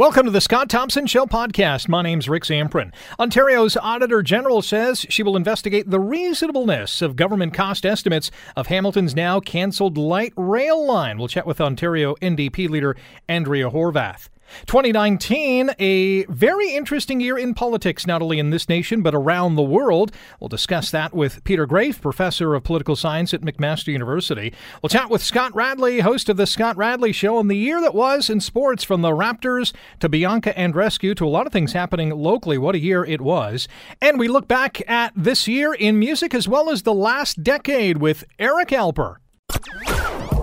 [0.00, 1.86] Welcome to the Scott Thompson Show podcast.
[1.86, 2.90] My name's Rick Zamperin.
[3.18, 9.14] Ontario's Auditor General says she will investigate the reasonableness of government cost estimates of Hamilton's
[9.14, 11.18] now cancelled light rail line.
[11.18, 12.96] We'll chat with Ontario NDP leader
[13.28, 14.30] Andrea Horwath.
[14.66, 19.62] 2019, a very interesting year in politics, not only in this nation, but around the
[19.62, 20.12] world.
[20.38, 24.52] We'll discuss that with Peter Graefe, professor of political science at McMaster University.
[24.82, 27.94] We'll chat with Scott Radley, host of The Scott Radley Show, on the year that
[27.94, 32.10] was in sports from the Raptors to Bianca Andreescu to a lot of things happening
[32.10, 32.58] locally.
[32.58, 33.68] What a year it was.
[34.00, 37.98] And we look back at this year in music as well as the last decade
[37.98, 39.16] with Eric Alper.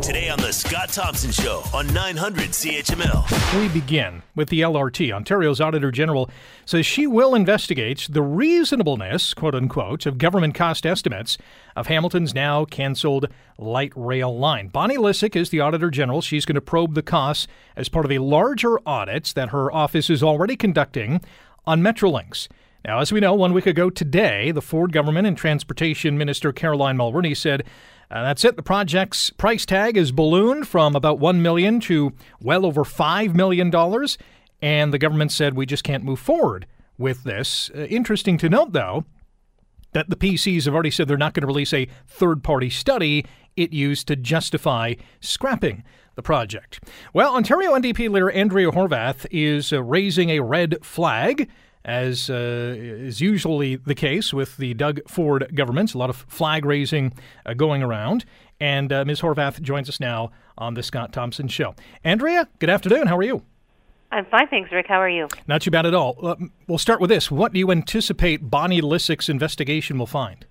[0.02, 3.60] Today on The Scott Thompson Show on 900 CHML.
[3.60, 5.12] We begin with the LRT.
[5.12, 6.30] Ontario's Auditor General
[6.66, 11.38] says she will investigate the reasonableness, quote unquote, of government cost estimates
[11.76, 14.68] of Hamilton's now cancelled light rail line.
[14.68, 16.22] Bonnie Lysyk is the Auditor General.
[16.22, 20.10] She's going to probe the costs as part of a larger audit that her office
[20.10, 21.22] is already conducting
[21.66, 22.48] on Metrolinx.
[22.86, 26.98] Now, as we know, one week ago today, the Ford government and Transportation Minister Caroline
[26.98, 27.64] Mulroney said
[28.10, 28.56] uh, that's it.
[28.56, 33.74] The project's price tag is ballooned from about 1 million to well over $5 million.
[34.62, 36.66] And the government said we just can't move forward
[36.98, 37.70] with this.
[37.76, 39.06] Uh, interesting to note, though,
[39.94, 43.26] that the PCs have already said they're not going to release a third party study
[43.56, 45.84] it used to justify scrapping
[46.16, 46.80] the project.
[47.14, 51.50] Well, Ontario NDP leader Andrea Horwath is uh, raising a red flag
[51.88, 55.94] as uh, is usually the case with the Doug Ford governments.
[55.94, 57.14] A lot of flag raising
[57.46, 58.26] uh, going around.
[58.60, 59.22] And uh, Ms.
[59.22, 61.76] Horwath joins us now on the Scott Thompson Show.
[62.04, 63.08] Andrea, good afternoon.
[63.08, 63.44] How are you?
[64.12, 64.88] I'm fine, thanks, Rick.
[64.88, 65.28] How are you?
[65.48, 66.18] Not too bad at all.
[66.22, 66.36] Uh,
[66.68, 67.30] we'll start with this.
[67.30, 70.46] What do you anticipate Bonnie Lysyk's investigation will find?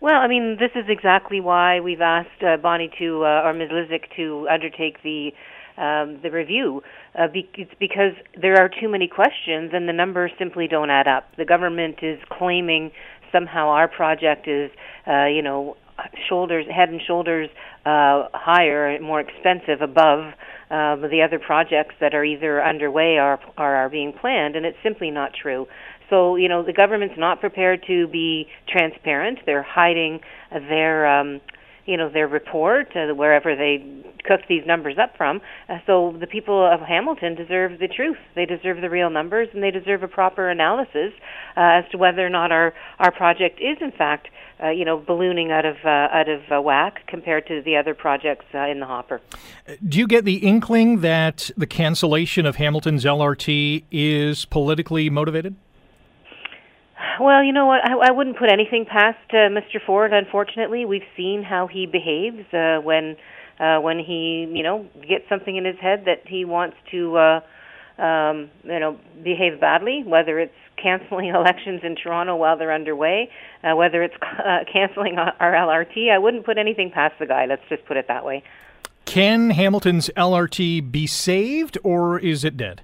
[0.00, 3.68] Well, I mean, this is exactly why we've asked uh, Bonnie to, uh, or Ms.
[3.70, 5.32] Lysyk to undertake the
[5.80, 6.82] um, the review.
[7.18, 11.08] Uh, be- it's because there are too many questions and the numbers simply don't add
[11.08, 11.24] up.
[11.36, 12.92] The government is claiming
[13.32, 14.70] somehow our project is,
[15.06, 15.76] uh, you know,
[16.28, 17.48] shoulders, head and shoulders
[17.84, 20.32] uh, higher, and more expensive above
[20.70, 24.78] uh, the other projects that are either underway or, or are being planned, and it's
[24.82, 25.66] simply not true.
[26.08, 29.38] So, you know, the government's not prepared to be transparent.
[29.46, 30.20] They're hiding
[30.50, 31.40] their um,
[31.90, 33.84] you know their report uh, wherever they
[34.24, 35.40] cooked these numbers up from.
[35.68, 38.18] Uh, so the people of Hamilton deserve the truth.
[38.36, 41.12] They deserve the real numbers, and they deserve a proper analysis
[41.56, 44.28] uh, as to whether or not our our project is in fact.
[44.62, 47.94] Uh, you know, ballooning out of uh, out of uh, whack compared to the other
[47.94, 49.18] projects uh, in the hopper.
[49.88, 55.56] Do you get the inkling that the cancellation of Hamilton's LRT is politically motivated?
[57.20, 57.84] Well, you know what?
[57.84, 59.84] I, I wouldn't put anything past uh, Mr.
[59.84, 60.12] Ford.
[60.12, 63.16] Unfortunately, we've seen how he behaves uh, when
[63.58, 67.40] uh, when he, you know, gets something in his head that he wants to, uh,
[68.02, 70.02] um, you know, behave badly.
[70.04, 73.30] Whether it's canceling elections in Toronto while they're underway,
[73.62, 77.44] uh, whether it's uh, canceling our LRT, I wouldn't put anything past the guy.
[77.44, 78.42] Let's just put it that way.
[79.04, 82.82] Can Hamilton's LRT be saved, or is it dead?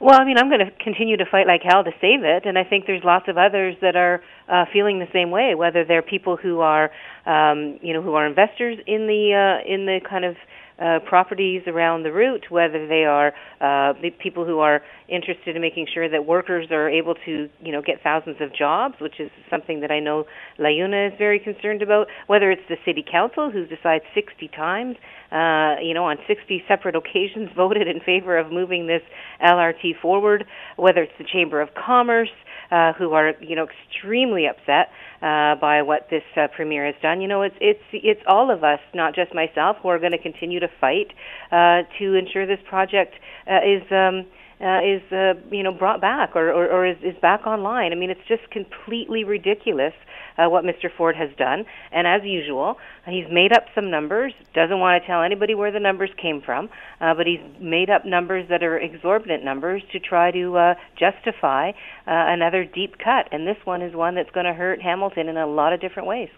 [0.00, 2.56] Well, I mean, I'm going to continue to fight like hell to save it, and
[2.56, 5.54] I think there's lots of others that are uh, feeling the same way.
[5.54, 6.90] Whether they're people who are,
[7.26, 10.36] um, you know, who are investors in the uh, in the kind of
[10.80, 15.86] uh, properties around the route, whether they are uh, people who are interested in making
[15.92, 19.80] sure that workers are able to, you know, get thousands of jobs, which is something
[19.80, 20.24] that I know
[20.58, 22.06] LiUNA is very concerned about.
[22.28, 24.96] Whether it's the city council who's decided 60 times,
[25.30, 29.02] uh, you know, on 60 separate occasions voted in favor of moving this
[29.44, 30.44] LRT forward.
[30.76, 32.30] Whether it's the Chamber of Commerce
[32.70, 34.88] uh, who are you know extremely upset
[35.22, 37.20] uh, by what this uh, premier has done.
[37.20, 40.18] You know, it's it's it's all of us, not just myself, who are going to
[40.18, 41.12] continue to fight
[41.52, 43.14] uh, to ensure this project
[43.50, 43.82] uh, is.
[43.90, 44.26] Um,
[44.60, 47.92] uh, is uh, you know brought back or, or, or is, is back online.
[47.92, 49.94] I mean, it's just completely ridiculous
[50.40, 50.88] uh, what Mr.
[50.94, 51.64] Ford has done.
[51.92, 52.76] And as usual,
[53.06, 56.68] he's made up some numbers, doesn't want to tell anybody where the numbers came from,
[57.00, 61.70] uh, but he's made up numbers that are exorbitant numbers to try to uh, justify
[61.70, 61.72] uh,
[62.06, 63.28] another deep cut.
[63.32, 66.08] And this one is one that's going to hurt Hamilton in a lot of different
[66.08, 66.28] ways.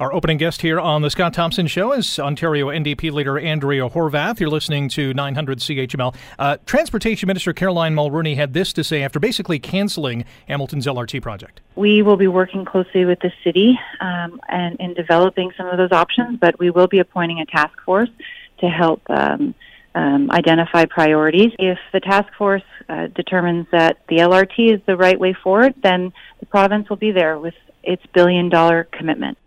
[0.00, 4.40] Our opening guest here on The Scott Thompson Show is Ontario NDP leader Andrea Horwath.
[4.40, 6.14] You're listening to 900 CHML.
[6.38, 11.62] Uh, Transportation Minister Caroline Mulroney had this to say after basically canceling Hamilton's LRT project.
[11.74, 15.90] We will be working closely with the city um, and in developing some of those
[15.90, 18.10] options, but we will be appointing a task force
[18.58, 19.54] to help um,
[19.94, 21.52] um, identify priorities.
[21.58, 26.12] If the task force uh, determines that the LRT is the right way forward, then
[26.40, 29.38] the province will be there with its billion dollar commitment.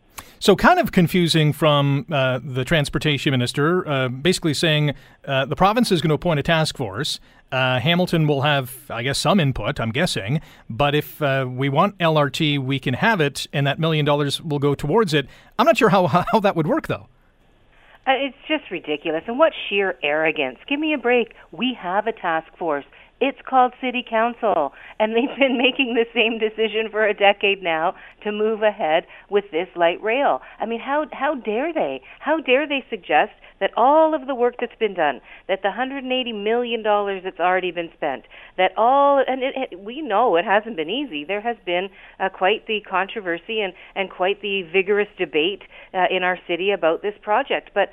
[0.45, 4.94] So, kind of confusing from uh, the transportation minister, uh, basically saying
[5.25, 7.19] uh, the province is going to appoint a task force.
[7.51, 10.42] Uh, Hamilton will have, I guess, some input, I'm guessing.
[10.69, 14.59] But if uh, we want LRT, we can have it, and that million dollars will
[14.59, 15.25] go towards it.
[15.57, 17.07] I'm not sure how, how that would work, though.
[18.06, 19.24] Uh, it's just ridiculous.
[19.25, 20.59] And what sheer arrogance.
[20.69, 21.33] Give me a break.
[21.51, 22.86] We have a task force.
[23.21, 27.95] It's called City Council, and they've been making the same decision for a decade now
[28.23, 30.41] to move ahead with this light rail.
[30.59, 32.01] I mean, how how dare they?
[32.19, 33.31] How dare they suggest
[33.62, 37.71] that all of the work that's been done, that the 180 million dollars that's already
[37.71, 38.23] been spent,
[38.57, 41.23] that all and it, it, we know it hasn't been easy.
[41.23, 41.88] There has been
[42.19, 45.61] uh, quite the controversy and and quite the vigorous debate
[45.94, 47.89] uh, in our city about this project, but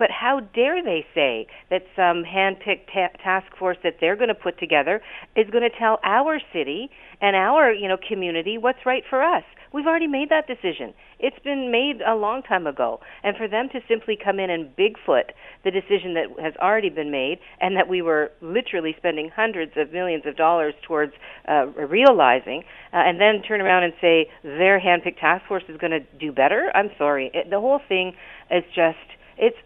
[0.00, 4.34] but how dare they say that some hand-picked ta- task force that they're going to
[4.34, 5.00] put together
[5.36, 9.44] is going to tell our city and our, you know, community what's right for us?
[9.72, 10.94] We've already made that decision.
[11.20, 13.00] It's been made a long time ago.
[13.22, 15.30] And for them to simply come in and Bigfoot
[15.64, 19.92] the decision that has already been made and that we were literally spending hundreds of
[19.92, 21.12] millions of dollars towards
[21.46, 25.92] uh, realizing, uh, and then turn around and say their handpicked task force is going
[25.92, 27.30] to do better, I'm sorry.
[27.34, 28.14] It, the whole thing
[28.50, 28.96] is just,
[29.38, 29.56] it's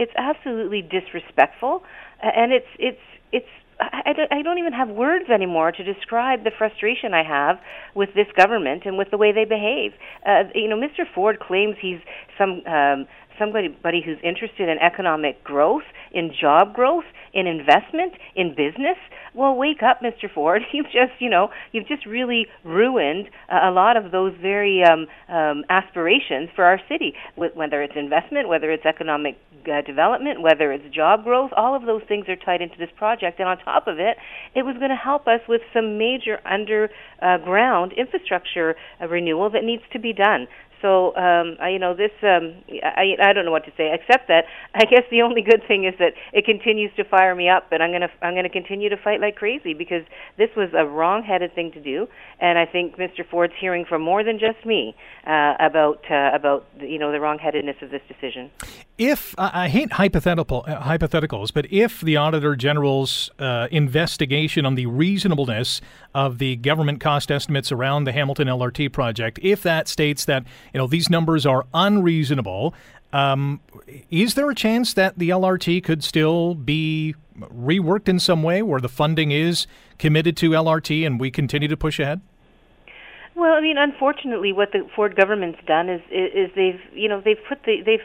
[0.00, 1.82] it's absolutely disrespectful,
[2.22, 3.46] and it's it's it's
[3.80, 7.58] I, don't even have words anymore to describe the frustration I have
[7.94, 9.92] with this government and with the way they behave.
[10.26, 11.04] Uh, you know, Mr.
[11.14, 12.00] Ford claims he's
[12.36, 13.06] some um,
[13.38, 18.96] somebody who's interested in economic growth, in job growth, in investment, in business.
[19.34, 20.32] Well, wake up, Mr.
[20.32, 20.62] Ford.
[20.72, 25.06] You've just, you know, you've just really ruined uh, a lot of those very um,
[25.28, 27.14] um, aspirations for our city.
[27.36, 29.36] Whether it's investment, whether it's economic
[29.66, 33.38] uh, development, whether it's job growth, all of those things are tied into this project.
[33.38, 34.16] And on top of it,
[34.54, 39.82] it was going to help us with some major underground infrastructure uh, renewal that needs
[39.92, 40.46] to be done.
[40.82, 44.28] So um, I, you know, this um, I I don't know what to say except
[44.28, 44.44] that
[44.74, 47.82] I guess the only good thing is that it continues to fire me up, and
[47.82, 50.04] I'm gonna I'm gonna continue to fight like crazy because
[50.38, 52.08] this was a wrong-headed thing to do,
[52.40, 53.26] and I think Mr.
[53.28, 54.94] Ford's hearing from more than just me
[55.26, 58.50] uh, about uh, about you know the wrong-headedness of this decision.
[58.96, 64.86] If I hate hypothetical uh, hypotheticals, but if the Auditor General's uh, investigation on the
[64.86, 65.80] reasonableness
[66.14, 70.78] of the government cost estimates around the Hamilton LRT project, if that states that you
[70.78, 72.74] know these numbers are unreasonable,
[73.12, 73.60] um,
[74.10, 78.80] is there a chance that the LRT could still be reworked in some way, where
[78.80, 79.66] the funding is
[79.98, 82.20] committed to LRT and we continue to push ahead?
[83.34, 87.42] Well, I mean, unfortunately, what the Ford government's done is is they've you know they've
[87.48, 88.00] put the they've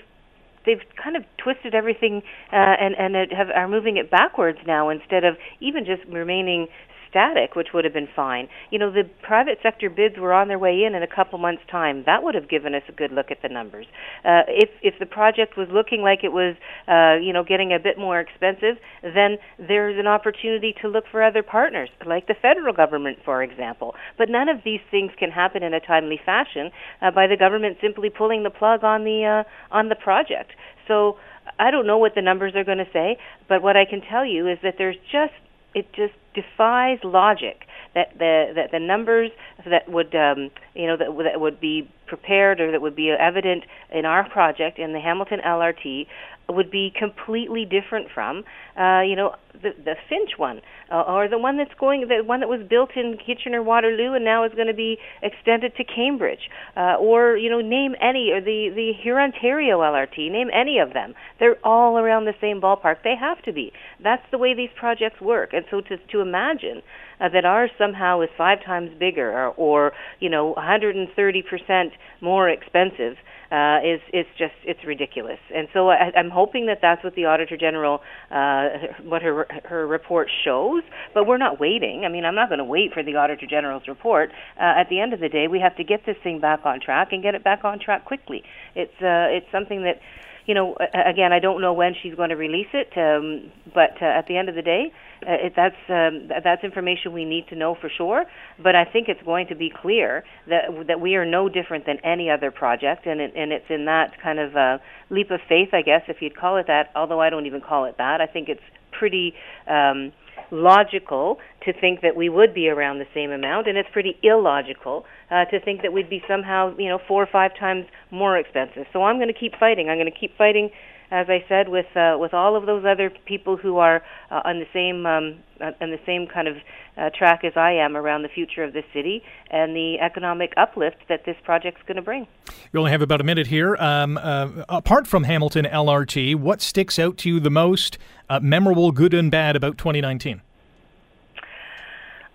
[0.65, 5.23] they've kind of twisted everything uh, and and have, are moving it backwards now instead
[5.23, 6.67] of even just remaining
[7.15, 8.49] static, which would have been fine.
[8.71, 11.63] You know, the private sector bids were on their way in in a couple months'
[11.71, 12.03] time.
[12.05, 13.85] That would have given us a good look at the numbers.
[14.25, 16.55] Uh, if if the project was looking like it was,
[16.89, 21.23] uh, you know, getting a bit more expensive, then there's an opportunity to look for
[21.23, 23.95] other partners, like the federal government, for example.
[24.17, 26.69] But none of these things can happen in a timely fashion
[27.01, 30.51] uh, by the government simply pulling the plug on the uh, on the project.
[30.87, 31.17] So.
[31.59, 33.17] I don't know what the numbers are going to say,
[33.47, 35.31] but what I can tell you is that there's just
[35.75, 39.29] it just defies logic that the that the numbers
[39.69, 43.63] that would um, you know that, that would be prepared or that would be evident
[43.91, 46.07] in our project in the Hamilton LRT
[46.49, 48.43] would be completely different from,
[48.79, 50.61] uh, you know, the, the Finch one,
[50.91, 54.23] uh, or the one that's going, the one that was built in Kitchener Waterloo and
[54.23, 58.41] now is going to be extended to Cambridge, uh, or you know, name any, or
[58.41, 61.13] the the Hurontario LRT, name any of them.
[61.39, 62.97] They're all around the same ballpark.
[63.03, 63.71] They have to be.
[64.03, 65.53] That's the way these projects work.
[65.53, 66.81] And so to to imagine
[67.19, 72.49] uh, that ours somehow is five times bigger, or, or you know, 130 percent more
[72.49, 73.17] expensive
[73.51, 75.39] uh, is is just it's ridiculous.
[75.53, 78.69] And so I, I'm hoping that that's what the Auditor General, uh,
[79.03, 80.83] what her her report shows.
[81.13, 82.03] But we're not waiting.
[82.05, 84.31] I mean, I'm not going to wait for the Auditor General's report.
[84.57, 86.79] Uh, at the end of the day, we have to get this thing back on
[86.79, 88.43] track and get it back on track quickly.
[88.75, 89.99] It's uh, it's something that
[90.45, 94.05] you know, again, I don't know when she's going to release it, um, but uh,
[94.05, 94.91] at the end of the day,
[95.25, 98.25] uh, it, that's um, that's information we need to know for sure.
[98.61, 101.97] But I think it's going to be clear that that we are no different than
[102.03, 104.77] any other project, and it, and it's in that kind of uh,
[105.09, 106.91] leap of faith, I guess, if you'd call it that.
[106.95, 108.21] Although I don't even call it that.
[108.21, 108.61] I think it's
[108.91, 109.33] pretty.
[109.67, 110.13] Um,
[110.51, 115.03] logical to think that we would be around the same amount, and it's pretty illogical
[115.31, 118.85] uh, to think that we'd be somehow, you know, four or five times more expensive.
[118.93, 119.89] So I'm going to keep fighting.
[119.89, 120.69] I'm going to keep fighting
[121.11, 124.01] as I said, with uh, with all of those other people who are
[124.31, 126.57] uh, on the same um, uh, on the same kind of
[126.97, 130.97] uh, track as I am around the future of this city and the economic uplift
[131.09, 132.27] that this project's going to bring.
[132.71, 133.75] We only have about a minute here.
[133.77, 137.97] Um, uh, apart from Hamilton LRT, what sticks out to you the most,
[138.29, 140.41] uh, memorable, good and bad, about 2019?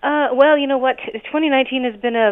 [0.03, 0.97] Uh, well, you know what?
[0.97, 2.31] 2019 has been a,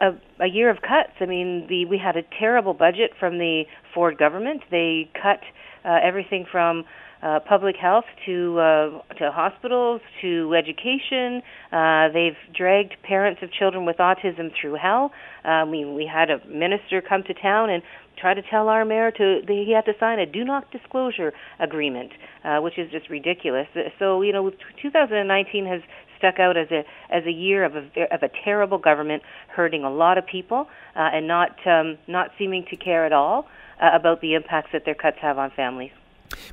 [0.00, 1.12] a a year of cuts.
[1.20, 4.62] I mean, the we had a terrible budget from the Ford government.
[4.70, 5.40] They cut
[5.84, 6.84] uh, everything from
[7.22, 11.42] uh, public health to uh, to hospitals to education.
[11.70, 15.12] Uh, they've dragged parents of children with autism through hell.
[15.44, 17.82] I mean, we had a minister come to town and
[18.18, 21.34] try to tell our mayor to that he had to sign a do not disclosure
[21.58, 22.12] agreement,
[22.44, 23.66] uh, which is just ridiculous.
[23.98, 24.50] So you know,
[24.80, 25.82] 2019 has
[26.20, 29.90] stuck out as a as a year of a of a terrible government hurting a
[29.90, 33.48] lot of people uh, and not um, not seeming to care at all
[33.82, 35.90] uh, about the impacts that their cuts have on families.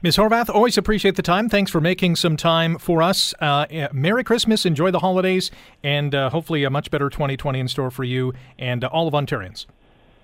[0.02, 0.18] Ms.
[0.18, 1.50] Horwath, always appreciate the time.
[1.50, 3.36] Thanks for making some time for us.
[3.40, 5.52] Uh, Merry Christmas, enjoy the holidays,
[5.84, 9.68] and uh, hopefully a much better 2020 in store for you and all of Ontarians.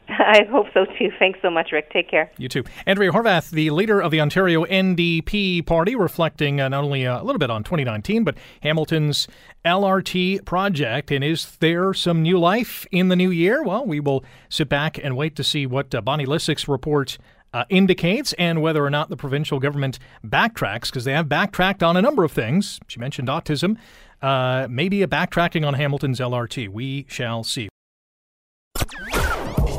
[0.10, 1.10] I hope so too.
[1.18, 1.92] Thanks so much, Rick.
[1.92, 2.32] Take care.
[2.38, 2.64] You too.
[2.86, 7.24] Andrea Horwath, the leader of the Ontario NDP party, reflecting uh, not only uh, a
[7.24, 9.28] little bit on 2019, but Hamilton's
[9.64, 11.12] LRT project.
[11.12, 13.64] And is there some new life in the new year?
[13.64, 17.18] Well, we will sit back and wait to see what uh, Bonnie Lysyk's report
[17.54, 21.96] uh, indicates and whether or not the provincial government backtracks, because they have backtracked on
[21.96, 22.80] a number of things.
[22.88, 23.78] She mentioned autism.
[24.22, 26.70] Uh, maybe a backtracking on Hamilton's LRT.
[26.70, 27.70] We shall see.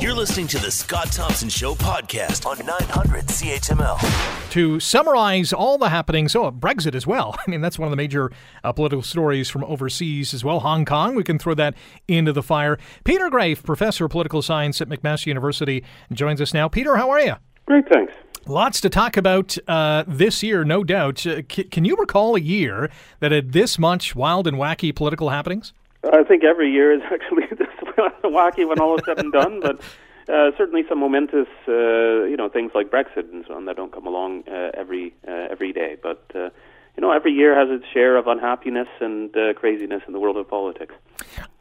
[0.05, 4.51] You're listening to the Scott Thompson Show podcast on 900 CHML.
[4.51, 7.35] To summarize all the happenings, oh, Brexit as well.
[7.47, 8.31] I mean, that's one of the major
[8.63, 10.59] uh, political stories from overseas as well.
[10.59, 11.73] Hong Kong, we can throw that
[12.07, 12.77] into the fire.
[13.03, 15.83] Peter Graefe, professor of political science at McMaster University,
[16.13, 16.67] joins us now.
[16.69, 17.33] Peter, how are you?
[17.65, 18.13] Great, thanks.
[18.45, 21.25] Lots to talk about uh, this year, no doubt.
[21.25, 25.29] Uh, c- can you recall a year that had this much wild and wacky political
[25.29, 25.73] happenings?
[26.13, 27.74] I think every year is actually this
[28.23, 29.81] wacky when all is said and done, but
[30.27, 33.91] uh, certainly some momentous, uh, you know, things like Brexit and so on that don't
[33.91, 35.97] come along uh, every uh, every day.
[36.01, 36.49] But uh,
[36.97, 40.37] you know, every year has its share of unhappiness and uh, craziness in the world
[40.37, 40.95] of politics.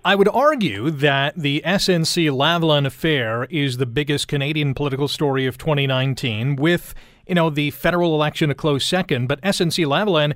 [0.05, 5.59] I would argue that the SNC Lavalin affair is the biggest Canadian political story of
[5.59, 6.95] 2019, with
[7.27, 9.27] you know the federal election a close second.
[9.27, 10.35] But SNC Lavalin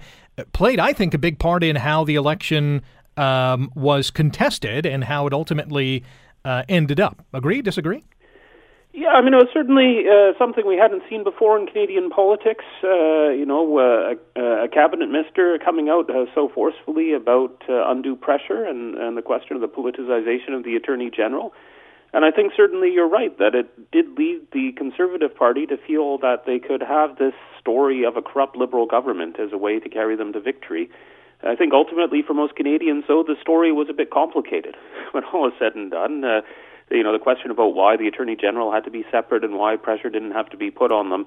[0.52, 2.82] played, I think, a big part in how the election
[3.18, 6.04] um, was contested and how it ultimately
[6.44, 7.24] uh, ended up.
[7.32, 7.60] Agree?
[7.60, 8.04] Disagree?
[8.94, 12.64] Yeah, I mean, it was certainly uh, something we hadn't seen before in Canadian politics.
[12.82, 18.16] Uh, you know, uh, a, cabinet minister coming out uh, so forcefully about uh, undue
[18.16, 21.52] pressure and, and the question of the politicization of the attorney general.
[22.12, 26.18] And I think certainly you're right that it did lead the Conservative Party to feel
[26.18, 29.88] that they could have this story of a corrupt Liberal government as a way to
[29.88, 30.90] carry them to victory.
[31.42, 34.76] I think ultimately for most Canadians, though, the story was a bit complicated
[35.12, 36.24] when all is said and done.
[36.24, 36.40] Uh,
[36.90, 39.76] you know, the question about why the Attorney General had to be separate and why
[39.76, 41.26] pressure didn't have to be put on them,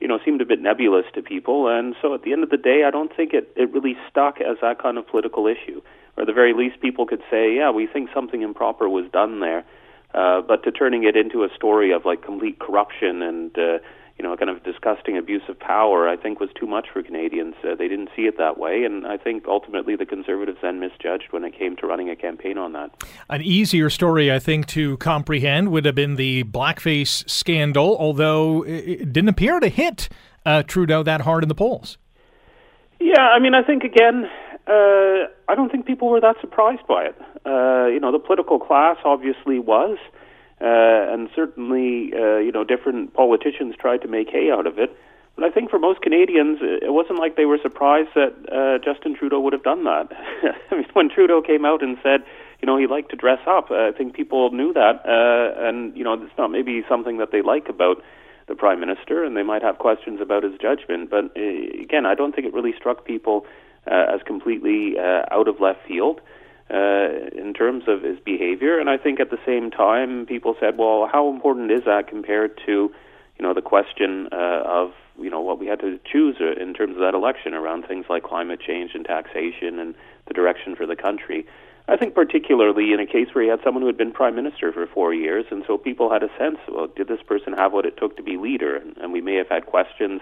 [0.00, 1.68] you know, seemed a bit nebulous to people.
[1.68, 4.40] And so at the end of the day, I don't think it, it really stuck
[4.40, 5.82] as that kind of political issue.
[6.16, 9.40] Or at the very least, people could say, yeah, we think something improper was done
[9.40, 9.64] there.
[10.14, 13.78] Uh, but to turning it into a story of like complete corruption and, uh,
[14.18, 17.54] you know, kind of disgusting abuse of power, I think was too much for Canadians.
[17.64, 21.32] Uh, they didn't see it that way, and I think ultimately the Conservatives then misjudged
[21.32, 22.90] when it came to running a campaign on that.
[23.28, 29.12] An easier story, I think, to comprehend would have been the blackface scandal, although it
[29.12, 30.08] didn't appear to hit
[30.44, 31.98] uh, Trudeau that hard in the polls.
[33.00, 34.28] Yeah, I mean, I think again,
[34.66, 37.20] uh, I don't think people were that surprised by it.
[37.44, 39.98] Uh, you know, the political class obviously was.
[40.62, 44.96] Uh, and certainly, uh, you know, different politicians tried to make hay out of it.
[45.34, 49.16] But I think for most Canadians, it wasn't like they were surprised that uh, Justin
[49.16, 50.12] Trudeau would have done that.
[50.70, 52.22] I mean, when Trudeau came out and said,
[52.60, 55.96] you know, he liked to dress up, uh, I think people knew that, uh, and
[55.96, 58.02] you know, it's not maybe something that they like about
[58.46, 61.10] the prime minister, and they might have questions about his judgment.
[61.10, 63.46] But uh, again, I don't think it really struck people
[63.90, 66.24] uh, as completely uh, out of left field uh,
[66.70, 68.78] in terms of his behavior.
[68.78, 72.58] And I think at the same time, people said, well, how important is that compared
[72.66, 72.72] to,
[73.38, 76.72] you know, the question uh, of, you know, what we had to choose uh, in
[76.74, 79.94] terms of that election around things like climate change and taxation and
[80.28, 81.46] the direction for the country.
[81.88, 84.72] I think particularly in a case where he had someone who had been prime minister
[84.72, 87.84] for four years, and so people had a sense, well, did this person have what
[87.84, 88.76] it took to be leader?
[88.76, 90.20] And, and we may have had questions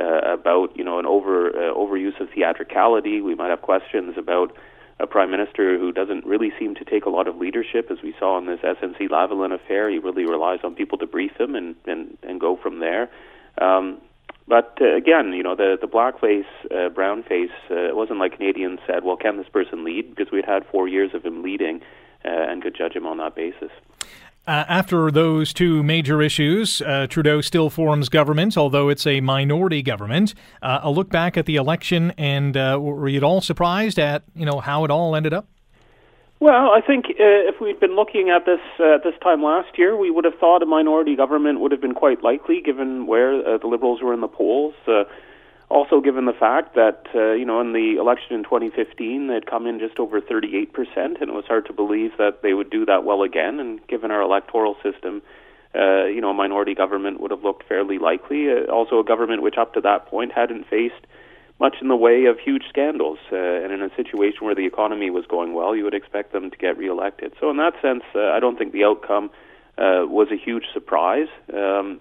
[0.00, 3.20] uh, about, you know, an over uh, overuse of theatricality.
[3.20, 4.56] We might have questions about
[5.00, 8.14] a prime minister who doesn't really seem to take a lot of leadership, as we
[8.18, 9.88] saw in this SNC Lavalin affair.
[9.90, 13.10] He really relies on people to brief him and and and go from there.
[13.60, 14.00] Um,
[14.48, 18.80] But uh, again, you know, the the blackface, uh, brownface, uh, it wasn't like Canadians
[18.86, 21.82] said, "Well, can this person lead?" Because we'd had four years of him leading,
[22.24, 23.70] uh, and could judge him on that basis.
[24.48, 29.82] Uh, after those two major issues, uh, Trudeau still forms government, although it's a minority
[29.82, 30.32] government.
[30.62, 34.22] Uh, a look back at the election, and uh, were you at all surprised at
[34.34, 35.46] you know how it all ended up?
[36.40, 40.10] Well, I think uh, if we'd been looking at this this time last year, we
[40.10, 44.00] would have thought a minority government would have been quite likely, given where the Liberals
[44.00, 44.72] were in the polls.
[45.70, 49.66] Also, given the fact that uh, you know in the election in 2015 they'd come
[49.66, 52.86] in just over 38 percent, and it was hard to believe that they would do
[52.86, 53.60] that well again.
[53.60, 55.20] And given our electoral system,
[55.74, 58.50] uh, you know, a minority government would have looked fairly likely.
[58.50, 61.06] Uh, also, a government which up to that point hadn't faced
[61.60, 63.18] much in the way of huge scandals.
[63.30, 66.50] Uh, and in a situation where the economy was going well, you would expect them
[66.50, 67.34] to get reelected.
[67.40, 69.30] So, in that sense, uh, I don't think the outcome
[69.76, 71.28] uh, was a huge surprise.
[71.52, 72.00] Um,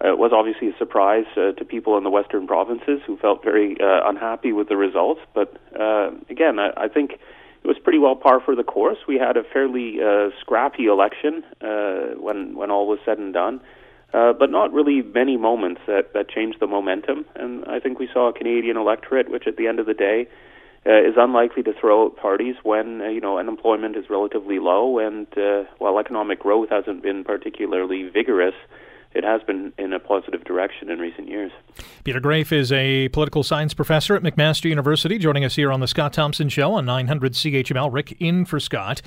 [0.00, 3.76] it was obviously a surprise uh, to people in the western provinces who felt very
[3.80, 5.20] uh, unhappy with the results.
[5.34, 8.98] But uh, again, I, I think it was pretty well par for the course.
[9.08, 13.60] We had a fairly uh, scrappy election uh, when when all was said and done
[14.14, 17.26] uh, but not really many moments that, that changed the momentum.
[17.34, 20.28] And I think we saw a Canadian electorate, which at the end of the day
[20.86, 24.98] uh, is unlikely to throw out parties when uh, you know unemployment is relatively low,
[24.98, 28.54] and uh, while economic growth hasn't been particularly vigorous.
[29.12, 31.50] It has been in a positive direction in recent years.
[32.04, 35.88] Peter Graefe is a political science professor at McMaster University, joining us here on the
[35.88, 37.92] Scott Thompson Show on 900 CHML.
[37.92, 39.00] Rick in for Scott.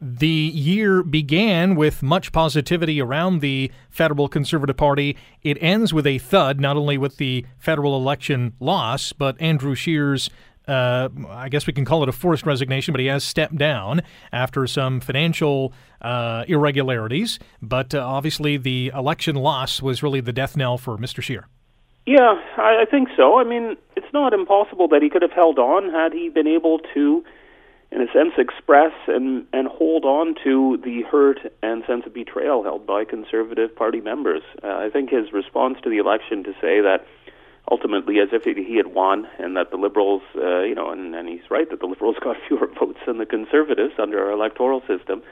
[0.00, 5.16] The year began with much positivity around the federal Conservative Party.
[5.42, 10.30] It ends with a thud, not only with the federal election loss, but Andrew Scheer's
[10.68, 14.02] uh, I guess we can call it a forced resignation, but he has stepped down
[14.32, 15.72] after some financial
[16.02, 17.38] uh, irregularities.
[17.62, 21.22] But uh, obviously, the election loss was really the death knell for Mr.
[21.22, 21.46] Scheer.
[22.06, 23.38] Yeah, I, I think so.
[23.38, 26.78] I mean, it's not impossible that he could have held on had he been able
[26.94, 27.24] to
[27.90, 32.62] in a sense, express and, and hold on to the hurt and sense of betrayal
[32.62, 34.42] held by Conservative Party members.
[34.62, 37.06] Uh, I think his response to the election to say that
[37.70, 41.28] ultimately, as if he had won, and that the Liberals, uh, you know, and, and
[41.28, 45.22] he's right that the Liberals got fewer votes than the Conservatives under our electoral system.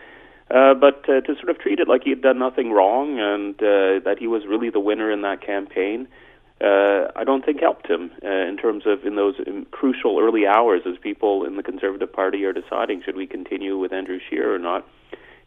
[0.49, 3.57] Uh, but uh, to sort of treat it like he had done nothing wrong and
[3.57, 6.07] uh, that he was really the winner in that campaign,
[6.61, 10.47] uh, I don't think helped him uh, in terms of in those in crucial early
[10.47, 14.55] hours as people in the Conservative Party are deciding should we continue with Andrew Scheer
[14.55, 14.87] or not.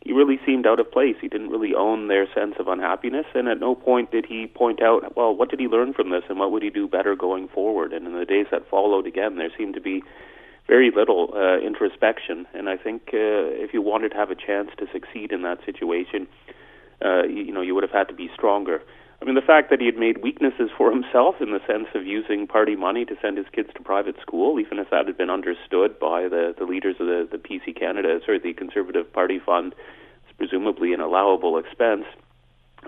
[0.01, 1.17] He really seemed out of place.
[1.19, 4.81] He didn't really own their sense of unhappiness, and at no point did he point
[4.81, 7.49] out, well, what did he learn from this, and what would he do better going
[7.49, 7.91] forward.
[7.91, 10.03] And in the days that followed, again, there seemed to be
[10.67, 12.45] very little uh, introspection.
[12.53, 15.59] And I think uh, if you wanted to have a chance to succeed in that
[15.65, 16.27] situation,
[17.03, 18.81] uh, you, you know, you would have had to be stronger.
[19.21, 22.05] I mean, the fact that he had made weaknesses for himself in the sense of
[22.05, 25.29] using party money to send his kids to private school, even if that had been
[25.29, 29.75] understood by the, the leaders of the, the PC Canada, sorry, the Conservative Party Fund,
[30.23, 32.05] it's presumably an allowable expense.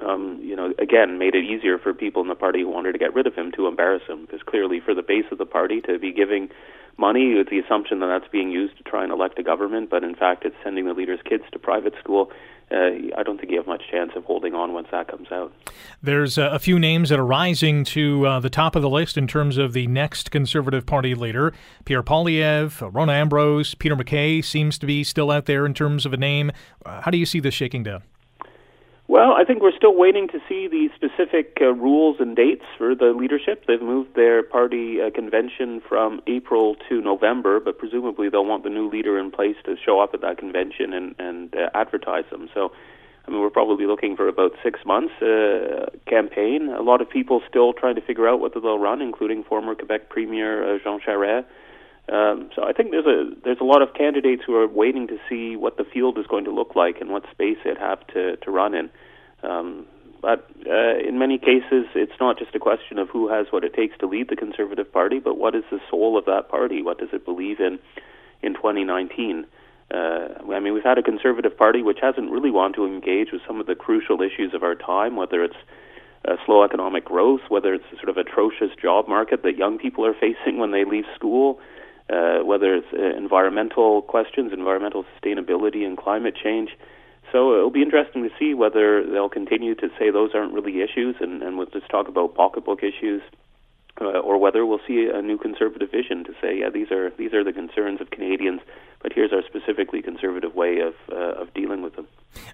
[0.01, 2.97] Um, you know, again, made it easier for people in the party who wanted to
[2.97, 5.81] get rid of him to embarrass him, because clearly, for the base of the party
[5.81, 6.49] to be giving
[6.97, 10.05] money with the assumption that that's being used to try and elect a government, but
[10.05, 12.31] in fact, it's sending the leaders' kids to private school
[12.71, 15.53] uh, I don't think you have much chance of holding on once that comes out.
[16.01, 19.17] There's uh, a few names that are rising to uh, the top of the list
[19.17, 21.53] in terms of the next Conservative Party leader.
[21.85, 26.13] Pierre Poilievre, Rona Ambrose, Peter MacKay seems to be still out there in terms of
[26.13, 26.51] a name.
[26.85, 28.03] Uh, how do you see this shaking down?
[29.11, 32.95] Well, I think we're still waiting to see the specific uh, rules and dates for
[32.95, 33.65] the leadership.
[33.67, 38.69] They've moved their party uh, convention from April to November, but presumably they'll want the
[38.69, 42.47] new leader in place to show up at that convention and, and uh, advertise them.
[42.53, 42.71] So,
[43.27, 46.69] I mean, we're probably looking for about six months uh, campaign.
[46.69, 50.07] A lot of people still trying to figure out whether they'll run, including former Quebec
[50.07, 51.43] Premier uh, Jean Charest.
[52.11, 55.17] Um, so I think there's a there's a lot of candidates who are waiting to
[55.29, 58.35] see what the field is going to look like and what space it have to
[58.35, 58.89] to run in.
[59.43, 59.85] Um,
[60.21, 63.73] but uh, in many cases, it's not just a question of who has what it
[63.73, 66.83] takes to lead the Conservative Party, but what is the soul of that party?
[66.83, 67.79] What does it believe in
[68.43, 69.47] in 2019?
[69.89, 69.97] Uh,
[70.53, 73.59] I mean, we've had a Conservative Party which hasn't really wanted to engage with some
[73.59, 75.57] of the crucial issues of our time, whether it's
[76.27, 80.13] uh, slow economic growth, whether it's sort of atrocious job market that young people are
[80.19, 81.59] facing when they leave school,
[82.09, 86.69] uh, whether it's uh, environmental questions, environmental sustainability, and climate change.
[87.31, 91.15] So it'll be interesting to see whether they'll continue to say those aren't really issues,
[91.19, 93.21] and, and we'll just talk about pocketbook issues,
[94.01, 97.33] uh, or whether we'll see a new conservative vision to say, yeah, these are these
[97.33, 98.61] are the concerns of Canadians,
[99.01, 102.07] but here's our specifically conservative way of uh, of dealing with them.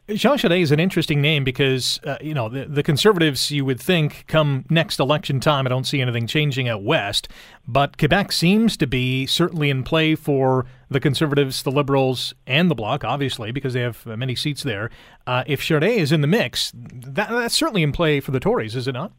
[0.10, 3.80] Jean Charest is an interesting name because, uh, you know, the, the, Conservatives, you would
[3.80, 7.28] think, come next election time, I don't see anything changing out west.
[7.68, 12.76] But Quebec seems to be certainly in play for the Conservatives, the Liberals, and the
[12.76, 14.90] Bloc, obviously, because they have many seats there.
[15.28, 18.76] Uh, if Charest is in the mix, that, that's certainly in play for the Tories,
[18.76, 19.12] is it not?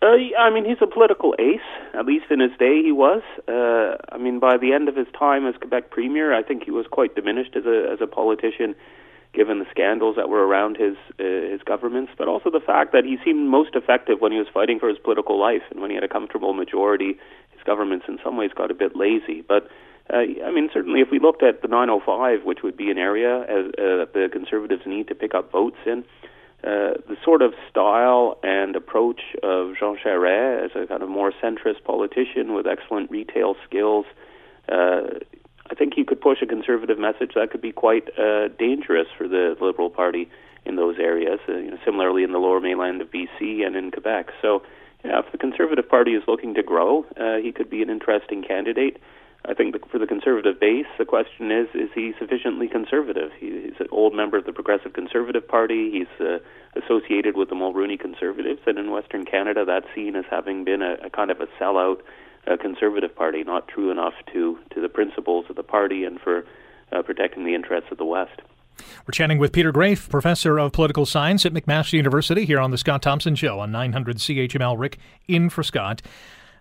[0.00, 1.60] Uh, I mean, he's a political ace.
[1.94, 3.22] At least in his day, he was.
[3.48, 6.70] Uh, I mean, by the end of his time as Quebec premier, I think he
[6.70, 8.74] was quite diminished as a as a politician
[9.34, 13.04] given the scandals that were around his uh, his governments, but also the fact that
[13.04, 15.94] he seemed most effective when he was fighting for his political life and when he
[15.94, 17.18] had a comfortable majority.
[17.50, 19.42] His governments, in some ways, got a bit lazy.
[19.42, 19.68] But
[20.12, 23.42] uh, I mean, certainly, if we looked at the 905, which would be an area
[23.42, 26.04] as, uh, that the Conservatives need to pick up votes in,
[26.62, 31.84] the sort of style and approach of Jean Charest as a kind of more centrist
[31.84, 34.06] politician with excellent retail skills.
[34.68, 35.18] Uh,
[35.70, 39.28] I think he could push a conservative message that could be quite uh, dangerous for
[39.28, 40.28] the Liberal Party
[40.64, 41.40] in those areas.
[41.48, 44.30] Uh, you know, similarly in the Lower Mainland of BC and in Quebec.
[44.40, 44.62] So,
[45.04, 48.42] yeah, if the Conservative Party is looking to grow, uh, he could be an interesting
[48.42, 49.00] candidate.
[49.44, 53.30] I think the, for the conservative base, the question is: Is he sufficiently conservative?
[53.38, 55.90] He, he's an old member of the Progressive Conservative Party.
[55.90, 56.38] He's uh,
[56.76, 60.94] associated with the Mulroney Conservatives, and in Western Canada, that's seen as having been a,
[61.04, 62.00] a kind of a sellout
[62.46, 66.44] uh, Conservative Party, not true enough to to the principles of the party and for
[66.92, 68.42] uh, protecting the interests of the West.
[69.06, 72.78] We're chatting with Peter Graefe, professor of political science at McMaster University, here on the
[72.78, 74.78] Scott Thompson Show on 900 CHML.
[74.78, 76.02] Rick in for Scott.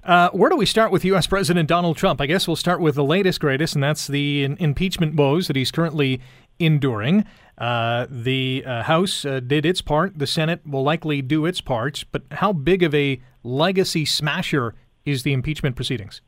[0.04, 1.28] Uh, where do we start with U.S.
[1.28, 2.22] President Donald Trump?
[2.22, 5.56] I guess we'll start with the latest, greatest, and that's the in- impeachment woes that
[5.56, 6.22] he's currently
[6.60, 7.26] enduring.
[7.58, 10.20] Uh, the uh, House uh, did its part.
[10.20, 12.06] The Senate will likely do its part.
[12.12, 16.22] But how big of a legacy smasher is the impeachment proceedings?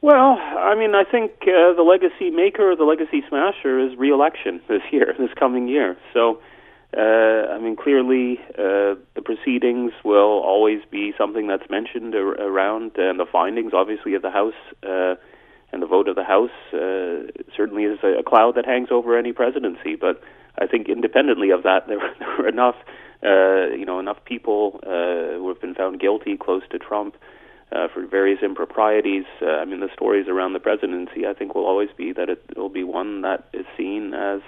[0.00, 4.60] Well, I mean, I think uh, the legacy maker, or the legacy smasher, is reelection
[4.68, 5.96] this year, this coming year.
[6.12, 6.40] So,
[7.00, 13.18] I mean, clearly, uh, the proceedings will always be something that's mentioned ar- around, and
[13.18, 15.14] the findings, obviously, of the House uh,
[15.72, 19.16] and the vote of the House uh, certainly is a, a cloud that hangs over
[19.16, 19.96] any presidency.
[19.96, 20.22] But
[20.58, 22.76] I think, independently of that, there, were, enough,
[23.22, 27.16] uh, you know, enough people uh, who have been found guilty close to Trump
[27.72, 29.24] uh, for various improprieties.
[29.40, 32.42] Uh, I mean, the stories around the presidency, I think, will always be that it
[32.56, 34.40] will be one that is seen as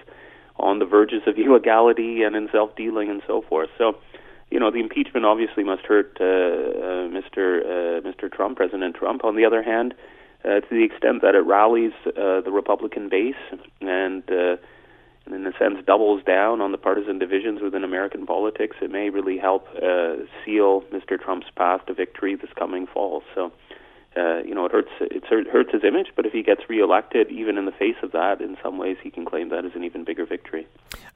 [0.56, 3.70] on the verges of illegality and in self-dealing and so forth.
[3.78, 3.96] So,
[4.50, 7.60] you know, the impeachment obviously must hurt uh, uh, Mr.
[7.64, 8.30] Uh, Mr.
[8.30, 9.24] Trump, President Trump.
[9.24, 9.94] On the other hand,
[10.44, 13.34] uh, to the extent that it rallies uh, the Republican base
[13.80, 14.56] and uh,
[15.26, 19.38] in a sense doubles down on the partisan divisions within American politics, it may really
[19.38, 21.18] help uh, seal Mr.
[21.18, 23.22] Trump's path to victory this coming fall.
[23.34, 23.50] So,
[24.16, 27.59] uh, you know, it hurts it hurts his image, but if he gets reelected, even
[27.59, 30.05] in the face of that, in some ways he can claim that as an even
[30.05, 30.66] bigger victory.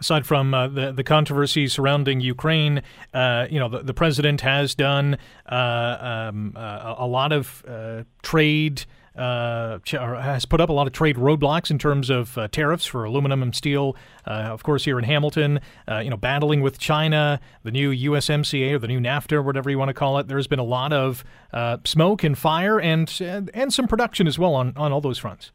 [0.00, 2.82] Aside from uh, the the controversy surrounding Ukraine,
[3.14, 8.02] uh, you know, the, the president has done uh, um, uh, a lot of uh,
[8.22, 8.84] trade
[9.18, 9.78] uh,
[10.20, 13.42] has put up a lot of trade roadblocks in terms of uh, tariffs for aluminum
[13.42, 13.96] and steel.
[14.26, 18.72] Uh, of course, here in Hamilton, uh, you know, battling with China, the new USMCA
[18.72, 20.28] or the new NAFTA, whatever you want to call it.
[20.28, 23.12] There's been a lot of uh, smoke and fire, and,
[23.54, 25.50] and some production as well on on all those fronts.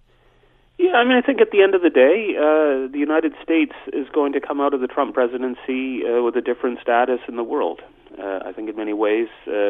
[0.78, 3.74] Yeah, I mean, I think at the end of the day, uh, the United States
[3.94, 7.44] is going to come out of the Trump presidency with a different status in the
[7.44, 7.82] world.
[8.20, 9.28] I think in many ways,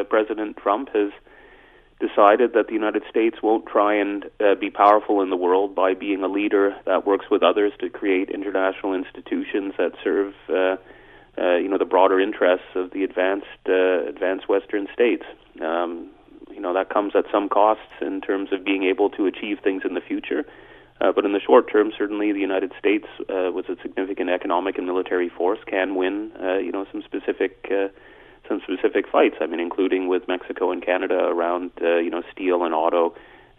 [0.08, 1.12] President Trump has
[2.00, 5.94] decided that the United States won't try and uh, be powerful in the world by
[5.94, 10.76] being a leader that works with others to create international institutions that serve, uh,
[11.40, 15.24] uh, you know, the broader interests of the advanced, uh, advanced Western states.
[15.60, 16.10] Um,
[16.50, 19.82] you know, that comes at some costs in terms of being able to achieve things
[19.84, 20.44] in the future.
[21.00, 24.78] Uh, but in the short term, certainly the United States, uh, with a significant economic
[24.78, 26.30] and military force, can win,
[26.62, 27.68] you know, some specific
[28.48, 29.36] some specific fights.
[29.40, 33.14] I mean, including with Mexico and Canada around uh, you know steel and auto.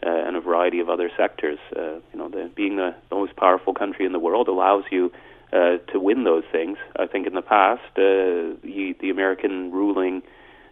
[0.06, 1.58] Uh, and a variety of other sectors.
[1.76, 5.10] Uh, you know, the, being the, most powerful country in the world allows you
[5.54, 6.78] uh, to win those things.
[6.98, 10.22] I think in the past, uh, the, the American ruling,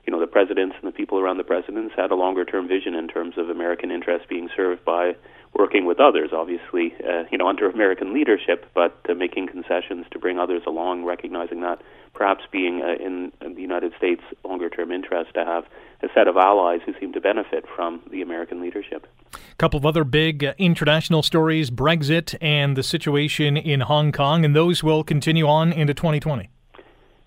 [0.06, 3.08] you know, the presidents and the people around the presidents had a longer-term vision in
[3.08, 5.16] terms of American interests being served by
[5.56, 10.20] working with others, obviously, uh, you know, under American leadership, but uh, making concessions to
[10.20, 11.82] bring others along, recognizing that
[12.14, 15.66] perhaps being uh, in, the United States' longer-term interest to have
[16.02, 19.08] a set of allies who seem to benefit from the American leadership.
[19.34, 24.44] A couple of other big uh, international stories: Brexit and the situation in Hong Kong,
[24.44, 26.50] and those will continue on into 2020.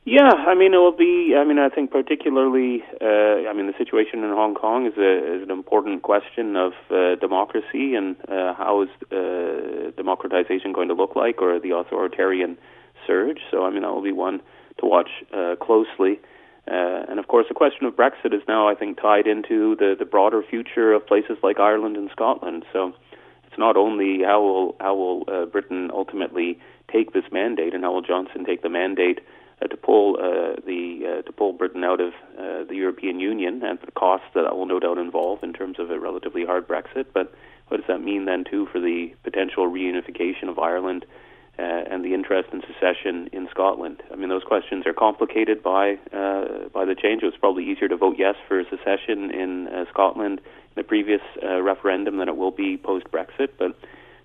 [0.09, 1.35] Yeah, I mean it will be.
[1.37, 2.85] I mean, I think particularly.
[3.03, 6.75] Uh, I mean, the situation in Hong Kong is, a, is an important question of
[6.93, 12.57] uh, democracy and uh, how is uh, democratization going to look like, or the authoritarian
[13.05, 13.41] surge.
[13.51, 14.43] So, I mean, that will be one
[14.79, 16.21] to watch uh, closely.
[16.71, 19.97] Uh, and of course, the question of Brexit is now, I think, tied into the,
[19.99, 22.65] the broader future of places like Ireland and Scotland.
[22.73, 22.93] So
[23.49, 26.61] it's not only how will how will Britain ultimately
[26.93, 29.19] take this mandate, and how will Johnson take the mandate
[29.65, 33.79] to pull uh, the uh, to pull Britain out of uh, the European Union, and
[33.81, 37.07] the costs that will no doubt involve in terms of a relatively hard Brexit.
[37.15, 37.35] But
[37.69, 41.07] what does that mean then too for the potential reunification of Ireland?
[41.59, 44.03] uh, and the interest in secession in Scotland.
[44.13, 47.23] I mean, those questions are complicated by uh, by the change.
[47.23, 51.23] It was probably easier to vote yes for secession in uh, Scotland in the previous
[51.43, 53.51] uh, referendum than it will be post Brexit.
[53.59, 53.75] But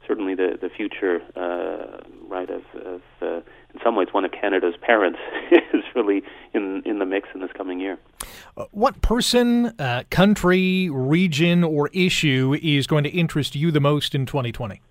[0.05, 3.39] certainly, the the future uh, right of, of uh,
[3.73, 5.19] in some ways one of Canada's parents
[5.51, 7.97] is really in in the mix in this coming year.
[8.57, 14.13] Uh, what person, uh, country, region, or issue is going to interest you the most
[14.13, 14.81] in 2020?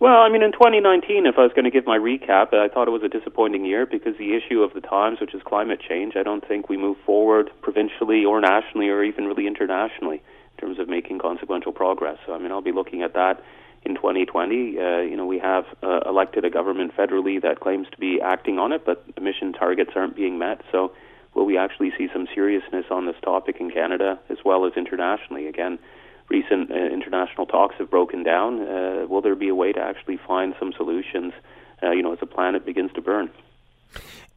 [0.00, 2.68] Well, I mean, in 2019, if I was going to give my recap, uh, I
[2.68, 5.78] thought it was a disappointing year because the issue of the times, which is climate
[5.86, 10.22] change, I don't think we move forward provincially or nationally or even really internationally
[10.56, 12.16] in terms of making consequential progress.
[12.24, 13.44] So, I mean, I'll be looking at that
[13.82, 14.78] in 2020.
[14.78, 18.58] Uh, you know, we have uh, elected a government federally that claims to be acting
[18.58, 20.62] on it, but emission targets aren't being met.
[20.70, 20.92] So,
[21.34, 25.46] will we actually see some seriousness on this topic in Canada as well as internationally?
[25.46, 25.78] Again,
[26.28, 28.60] recent uh, international talks have broken down.
[28.60, 31.32] Uh, will there be a way to actually find some solutions,
[31.82, 33.30] uh, you know, as the planet begins to burn?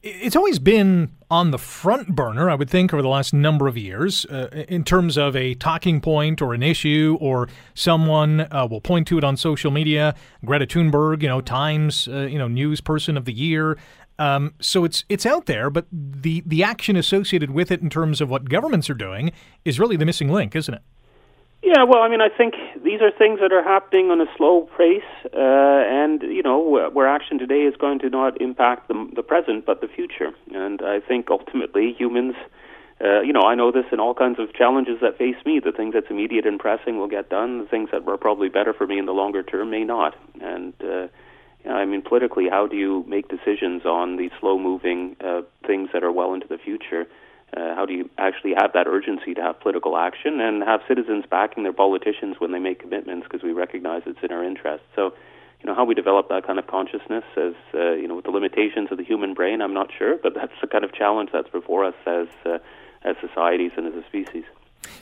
[0.06, 3.78] It's always been on the front burner, I would think, over the last number of
[3.78, 8.82] years, uh, in terms of a talking point or an issue, or someone uh, will
[8.82, 10.14] point to it on social media.
[10.44, 13.78] Greta Thunberg, you know, Times, uh, you know, News Person of the Year.
[14.20, 18.20] Um, so it's it's out there, but the the action associated with it in terms
[18.20, 19.32] of what governments are doing
[19.64, 20.82] is really the missing link, isn't it?
[21.64, 24.68] Yeah, well, I mean, I think these are things that are happening on a slow
[24.78, 25.02] pace,
[25.34, 29.66] uh, and you know, where action today is going to not impact the, the present
[29.66, 30.32] but the future.
[30.54, 32.36] And I think ultimately humans,
[33.00, 35.62] uh, you know, I know this in all kinds of challenges that face me.
[35.64, 37.60] The things that's immediate and pressing will get done.
[37.60, 40.18] The things that were probably better for me in the longer term may not.
[40.42, 41.08] And uh,
[41.64, 45.92] you know, I mean, politically, how do you make decisions on these slow-moving uh, things
[45.94, 47.08] that are well into the future?
[47.56, 51.26] Uh, how do you actually have that urgency to have political action and have citizens
[51.30, 54.84] backing their politicians when they make commitments because we recognize it's in our interest?
[54.96, 55.14] So,
[55.62, 58.32] you know, how we develop that kind of consciousness as, uh, you know, with the
[58.32, 61.50] limitations of the human brain, I'm not sure, but that's the kind of challenge that's
[61.50, 62.58] before us as, uh,
[63.04, 64.46] as societies and as a species.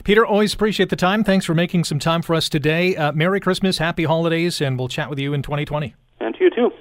[0.04, 1.24] Peter, always appreciate the time.
[1.24, 2.96] Thanks for making some time for us today.
[2.96, 5.94] Uh, Merry Christmas, Happy Holidays, and we'll chat with you in 2020.
[6.22, 6.72] And to you too.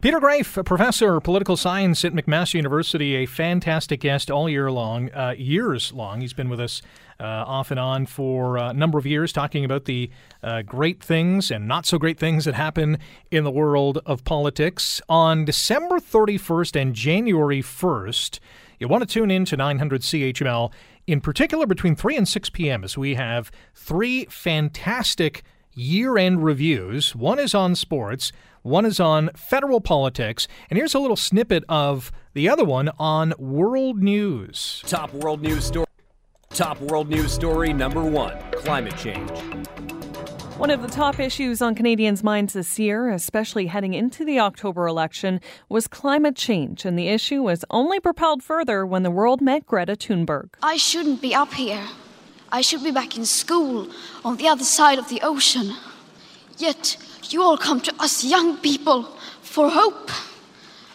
[0.00, 4.72] Peter Graefe, a professor of political science at McMaster University, a fantastic guest all year
[4.72, 6.20] long, uh, years long.
[6.20, 6.82] He's been with us
[7.20, 10.10] uh, off and on for a number of years, talking about the
[10.42, 12.98] uh, great things and not so great things that happen
[13.30, 15.00] in the world of politics.
[15.08, 18.40] On December 31st and January 1st,
[18.80, 20.72] you want to tune in to 900 CHML,
[21.06, 25.42] in particular between 3 and 6 p.m., as we have three fantastic
[25.74, 27.14] year end reviews.
[27.14, 32.12] One is on sports, one is on federal politics, and here's a little snippet of
[32.34, 34.82] the other one on world news.
[34.86, 35.86] Top world news story.
[36.50, 39.30] Top world news story number one climate change.
[40.58, 44.88] One of the top issues on Canadians' minds this year, especially heading into the October
[44.88, 49.66] election, was climate change, and the issue was only propelled further when the world met
[49.66, 50.48] Greta Thunberg.
[50.60, 51.86] I shouldn't be up here.
[52.50, 53.88] I should be back in school
[54.24, 55.74] on the other side of the ocean.
[56.56, 56.96] Yet
[57.30, 59.04] you all come to us young people
[59.42, 60.10] for hope.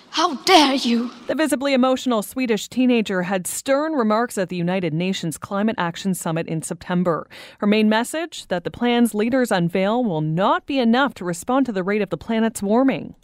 [0.10, 1.10] How dare you?
[1.26, 6.48] The visibly emotional Swedish teenager had stern remarks at the United Nations Climate Action Summit
[6.48, 7.28] in September.
[7.60, 11.72] Her main message that the plans leaders unveil will not be enough to respond to
[11.72, 13.16] the rate of the planet's warming.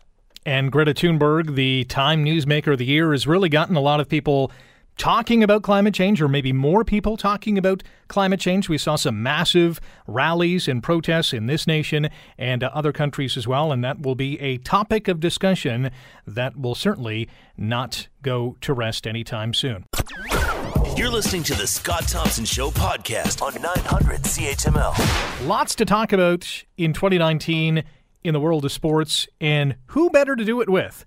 [0.45, 4.09] And Greta Thunberg, the Time Newsmaker of the Year, has really gotten a lot of
[4.09, 4.51] people
[4.99, 8.69] talking about climate change, or maybe more people talking about climate change.
[8.69, 13.47] We saw some massive rallies and protests in this nation and uh, other countries as
[13.47, 15.89] well, and that will be a topic of discussion
[16.27, 19.85] that will certainly not go to rest anytime soon.
[20.95, 25.47] You're listening to the Scott Thompson Show podcast on 900 CHML.
[25.47, 27.83] Lots to talk about in 2019
[28.25, 31.05] in the world of sports, and who better to do it with?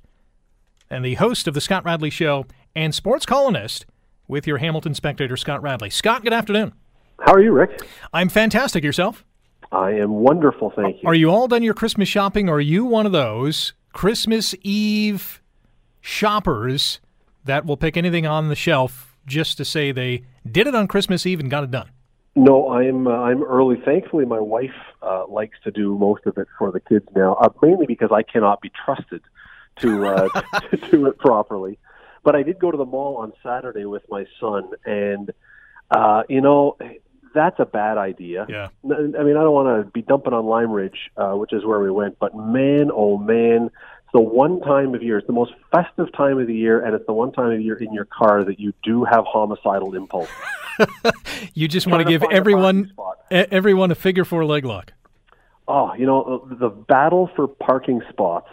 [0.88, 3.87] And the host of the Scott Radley Show and sports columnist
[4.28, 5.90] with your Hamilton Spectator, Scott Radley.
[5.90, 6.72] Scott, good afternoon.
[7.20, 7.82] How are you, Rick?
[8.12, 8.82] I'm fantastic.
[8.82, 9.24] Yourself?
[9.70, 11.08] I am wonderful, thank you.
[11.08, 15.40] Are you all done your Christmas shopping, or are you one of those Christmas Eve
[16.00, 17.00] shoppers
[17.44, 21.24] that will pick anything on the shelf just to say they did it on Christmas
[21.24, 21.88] Eve and got it done?
[22.35, 23.76] No, I'm uh, I'm early.
[23.85, 27.50] Thankfully, my wife uh, likes to do most of it for the kids now, uh,
[27.61, 29.22] mainly because I cannot be trusted
[29.76, 30.28] to uh,
[30.70, 31.78] to do it properly.
[32.24, 35.32] But I did go to the mall on Saturday with my son, and
[35.90, 36.76] uh, you know
[37.35, 38.46] that's a bad idea.
[38.48, 38.68] Yeah.
[38.85, 41.80] I mean, I don't want to be dumping on Lime Ridge, uh, which is where
[41.80, 45.52] we went, but man, oh man, it's the one time of year, it's the most
[45.72, 48.44] festive time of the year, and it's the one time of year in your car
[48.44, 50.30] that you do have homicidal impulse.
[51.54, 52.92] You just want to give everyone
[53.30, 54.92] everyone a figure four leg lock.
[55.68, 58.48] Oh, you know, the battle for parking spots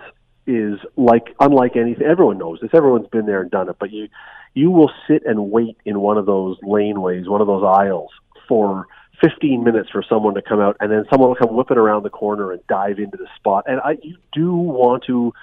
[0.50, 2.08] is like unlike anything.
[2.08, 2.72] Everyone knows this.
[2.74, 3.76] Everyone's been there and done it.
[3.80, 4.10] But you,
[4.56, 8.10] you will sit and wait in one of those laneways, one of those aisles,
[8.48, 8.88] for
[9.22, 12.10] 15 minutes for someone to come out, and then someone will come whipping around the
[12.10, 13.66] corner and dive into the spot.
[13.68, 15.34] And I, you do want to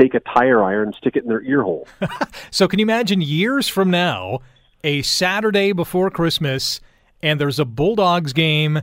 [0.00, 1.86] take a tire iron and stick it in their ear hole.
[2.50, 4.38] So can you imagine years from now,
[4.84, 6.80] a Saturday before Christmas,
[7.20, 8.80] and there's a Bulldogs game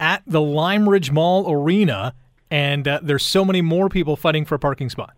[0.00, 2.14] at the Lime Ridge Mall Arena,
[2.50, 5.14] and uh, there's so many more people fighting for a parking spot.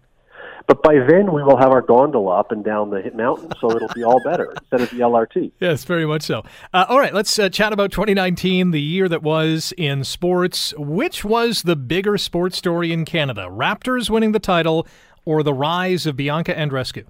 [0.66, 3.92] But by then, we will have our gondola up and down the mountain, so it'll
[3.94, 5.52] be all better instead of the LRT.
[5.60, 6.42] Yes, very much so.
[6.72, 10.72] Uh, all right, let's uh, chat about 2019, the year that was in sports.
[10.78, 13.48] Which was the bigger sports story in Canada?
[13.50, 14.86] Raptors winning the title
[15.26, 17.04] or the rise of Bianca Andreescu?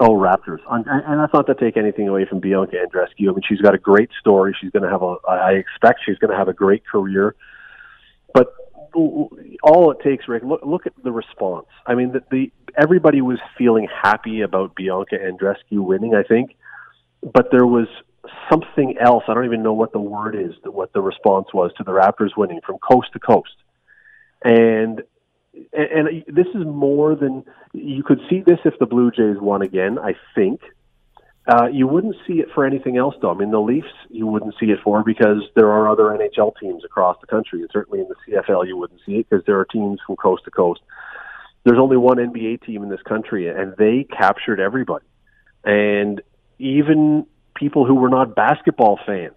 [0.00, 0.58] Oh, Raptors.
[0.70, 3.28] And, and that's not to take anything away from Bianca Andreescu.
[3.28, 4.56] I mean, she's got a great story.
[4.60, 7.34] She's going to have a, I expect she's going to have a great career.
[8.32, 8.52] But
[8.94, 11.66] all it takes, Rick, look, look at the response.
[11.86, 16.56] I mean, the, the everybody was feeling happy about Bianca Andreescu winning, I think.
[17.22, 17.88] But there was
[18.50, 19.24] something else.
[19.28, 21.92] I don't even know what the word is, that what the response was to the
[21.92, 23.56] Raptors winning from coast to coast.
[24.42, 25.02] And
[25.72, 29.62] and, and this is more than you could see this if the Blue Jays won
[29.62, 29.98] again.
[29.98, 30.60] I think
[31.46, 33.30] uh, you wouldn't see it for anything else, though.
[33.30, 36.84] I mean, the Leafs you wouldn't see it for because there are other NHL teams
[36.84, 39.66] across the country, and certainly in the CFL you wouldn't see it because there are
[39.66, 40.80] teams from coast to coast.
[41.64, 45.04] There's only one NBA team in this country, and they captured everybody,
[45.64, 46.22] and
[46.58, 49.36] even people who were not basketball fans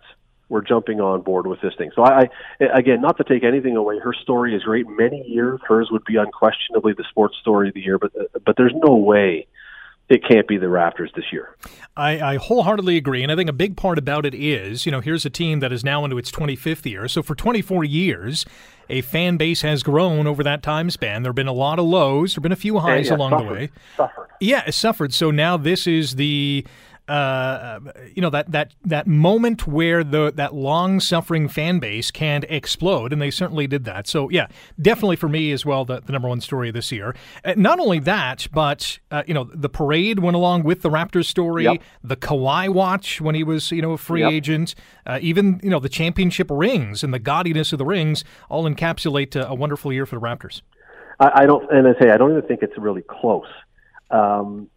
[0.50, 1.92] were jumping on board with this thing.
[1.94, 2.30] So I,
[2.62, 4.88] I again, not to take anything away, her story is great.
[4.88, 8.00] Many years, hers would be unquestionably the sports story of the year.
[8.00, 8.14] But
[8.46, 9.48] but there's no way
[10.10, 11.56] it can't be the Raptors this year.
[11.96, 15.02] I, I wholeheartedly agree, and I think a big part about it is, you know,
[15.02, 17.08] here's a team that is now into its 25th year.
[17.08, 18.46] So for 24 years,
[18.90, 21.24] a fan base has grown over that time span.
[21.24, 23.32] There have been a lot of lows, there have been a few highs yeah, along
[23.32, 23.70] suffered, the way.
[23.98, 24.28] Suffered.
[24.40, 25.14] Yeah, it suffered.
[25.14, 26.66] So now this is the
[27.08, 27.80] uh,
[28.14, 33.14] you know that that that moment where the that long suffering fan base can explode,
[33.14, 34.08] and they certainly did that.
[34.08, 34.48] So yeah,
[34.82, 37.16] definitely for me as well, the, the number one story this year.
[37.46, 41.26] Uh, not only that, but uh, you know the parade went along with the Raptors
[41.26, 41.82] story, Yep.
[42.04, 44.32] the Kawhi watch when he was you know a free Yep.
[44.32, 48.70] agent, uh, even you know the championship rings and the gaudiness of the rings all
[48.70, 50.62] encapsulate uh, a wonderful year for the Raptors.
[51.20, 53.48] I, I don't, and I say I don't even think it's really close.
[54.12, 54.70] Um,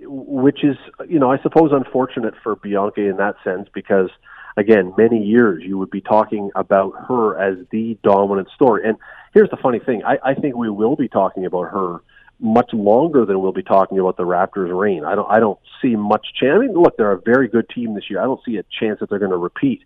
[0.00, 0.76] which is,
[1.08, 4.10] you know, I suppose unfortunate for Bianca in that sense because,
[4.56, 8.88] again, many years you would be talking about her as the dominant story.
[8.88, 8.96] And
[9.34, 12.00] here's the funny thing: I, I think we will be talking about her
[12.40, 15.04] much longer than we'll be talking about the Raptors' reign.
[15.04, 16.54] I don't, I don't see much chance.
[16.54, 18.20] I mean, look, they're a very good team this year.
[18.20, 19.82] I don't see a chance that they're going to repeat.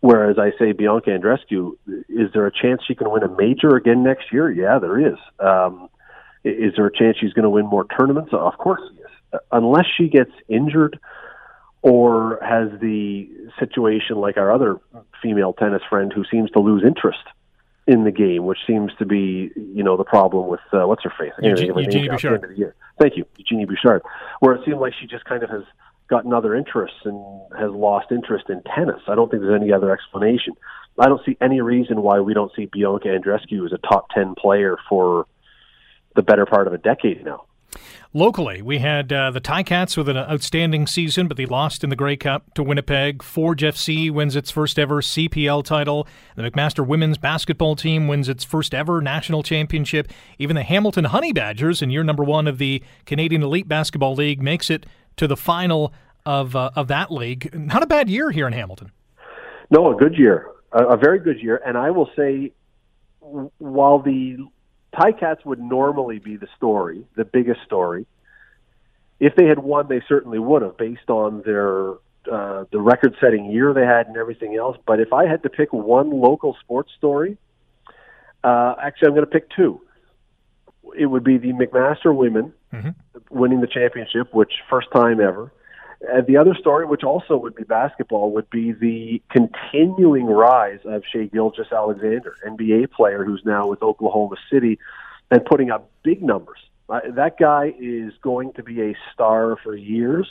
[0.00, 1.72] Whereas I say Bianca Andreescu,
[2.08, 4.50] is there a chance she can win a major again next year?
[4.50, 5.18] Yeah, there is.
[5.38, 5.90] Um,
[6.42, 8.30] is there a chance she's going to win more tournaments?
[8.32, 8.80] Of course,
[9.52, 10.98] Unless she gets injured
[11.82, 14.78] or has the situation like our other
[15.22, 17.20] female tennis friend who seems to lose interest
[17.86, 21.12] in the game, which seems to be, you know, the problem with uh, what's her
[21.18, 21.32] face?
[21.42, 22.34] Eugenie- think of her name Eugenie the Bouchard.
[22.34, 22.74] end of the year.
[23.00, 24.02] Thank you, Eugenie Bouchard.
[24.40, 25.62] Where it seemed like she just kind of has
[26.08, 27.18] gotten other interests and
[27.58, 29.00] has lost interest in tennis.
[29.08, 30.54] I don't think there's any other explanation.
[30.98, 34.34] I don't see any reason why we don't see Bianca Andreescu as a top ten
[34.34, 35.26] player for
[36.16, 37.44] the better part of a decade now.
[38.12, 41.96] Locally, we had uh, the Ticats with an outstanding season, but they lost in the
[41.96, 43.22] Grey Cup to Winnipeg.
[43.22, 46.08] Forge FC wins its first ever CPL title.
[46.34, 50.08] The McMaster women's basketball team wins its first ever national championship.
[50.38, 54.42] Even the Hamilton Honey Badgers, in year number one of the Canadian Elite Basketball League,
[54.42, 55.92] makes it to the final
[56.26, 57.54] of uh, of that league.
[57.54, 58.90] Not a bad year here in Hamilton.
[59.70, 61.60] No, a good year, a, a very good year.
[61.64, 62.52] And I will say,
[63.20, 64.38] while the
[64.94, 68.06] Ticats would normally be the story, the biggest story,
[69.20, 71.92] if they had won, they certainly would have, based on their
[72.30, 74.76] uh, the record-setting year they had and everything else.
[74.86, 77.36] But if I had to pick one local sports story,
[78.42, 79.82] uh, actually, I'm going to pick two.
[80.98, 82.54] It would be the McMaster women
[83.30, 85.52] winning the championship, which first time ever.
[86.02, 91.02] And the other story, which also would be basketball, would be the continuing rise of
[91.12, 94.78] Shai Gilgeous-Alexander, NBA player who's now with Oklahoma City
[95.30, 99.76] and putting up big numbers Uh, that guy is going to be a star for
[99.76, 100.26] years,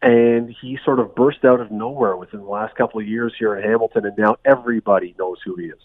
[0.00, 3.54] and he sort of burst out of nowhere within the last couple of years here
[3.54, 5.82] in Hamilton, and now everybody knows who he is.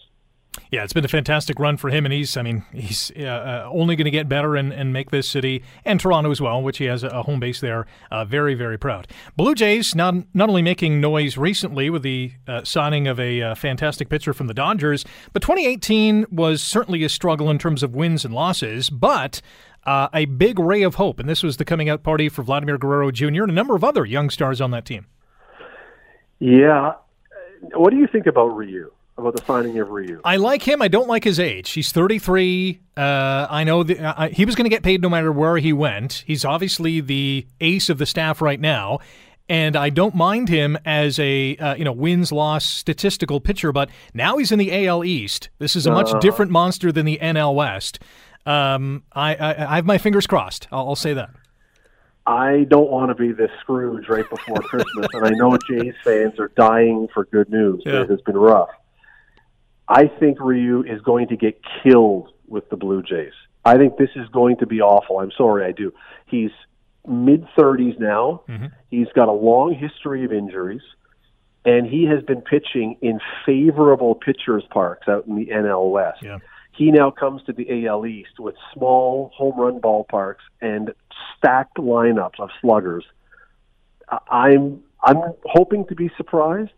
[0.70, 3.70] Yeah, it's been a fantastic run for him, and he's, I mean, he's uh, uh,
[3.72, 6.78] only going to get better and, and make this city and Toronto as well, which
[6.78, 9.08] he has a home base there, uh, very, very proud.
[9.36, 13.54] Blue Jays not, not only making noise recently with the uh, signing of a uh,
[13.54, 18.24] fantastic pitcher from the Dodgers, but 2018 was certainly a struggle in terms of wins
[18.24, 19.40] and losses, but
[19.84, 22.78] uh, a big ray of hope, and this was the coming out party for Vladimir
[22.78, 23.42] Guerrero Jr.
[23.42, 25.06] and a number of other young stars on that team.
[26.38, 26.92] Yeah.
[27.74, 28.90] What do you think about Ryu?
[29.16, 30.20] About the signing of Ryu.
[30.24, 30.82] I like him.
[30.82, 31.70] I don't like his age.
[31.70, 32.80] He's 33.
[32.96, 35.72] Uh, I know that uh, he was going to get paid no matter where he
[35.72, 36.24] went.
[36.26, 38.98] He's obviously the ace of the staff right now,
[39.48, 43.72] and I don't mind him as a uh, you know wins loss statistical pitcher.
[43.72, 45.48] But now he's in the AL East.
[45.58, 48.00] This is a much uh, different monster than the NL West.
[48.46, 50.68] Um, I, I, I have my fingers crossed.
[50.70, 51.30] I'll, I'll say that.
[52.26, 56.38] I don't want to be this Scrooge right before Christmas, and I know Jays fans
[56.38, 57.82] are dying for good news.
[57.84, 58.02] Yeah.
[58.02, 58.70] It has been rough.
[59.88, 63.32] I think Ryu is going to get killed with the Blue Jays.
[63.64, 65.18] I think this is going to be awful.
[65.20, 65.92] I'm sorry, I do.
[66.26, 66.50] He's
[67.06, 68.42] mid 30s now.
[68.48, 68.66] Mm-hmm.
[68.90, 70.82] He's got a long history of injuries,
[71.64, 76.22] and he has been pitching in favorable pitchers' parks out in the NL West.
[76.22, 76.38] Yeah.
[76.72, 80.92] He now comes to the AL East with small home run ballparks and
[81.36, 83.04] stacked lineups of sluggers.
[84.28, 86.72] I'm I'm hoping to be surprised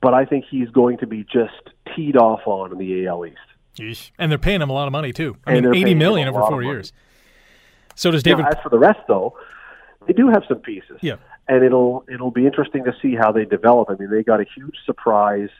[0.00, 3.36] but I think he's going to be just teed off on in the AL East.
[3.76, 4.10] Yeesh.
[4.18, 5.36] And they're paying him a lot of money too.
[5.46, 6.92] I and mean, eighty million over four years.
[7.94, 8.42] So does David.
[8.42, 9.36] Now, as for the rest, though,
[10.06, 10.98] they do have some pieces.
[11.00, 11.16] Yeah,
[11.48, 13.90] and it'll it'll be interesting to see how they develop.
[13.90, 15.50] I mean, they got a huge surprise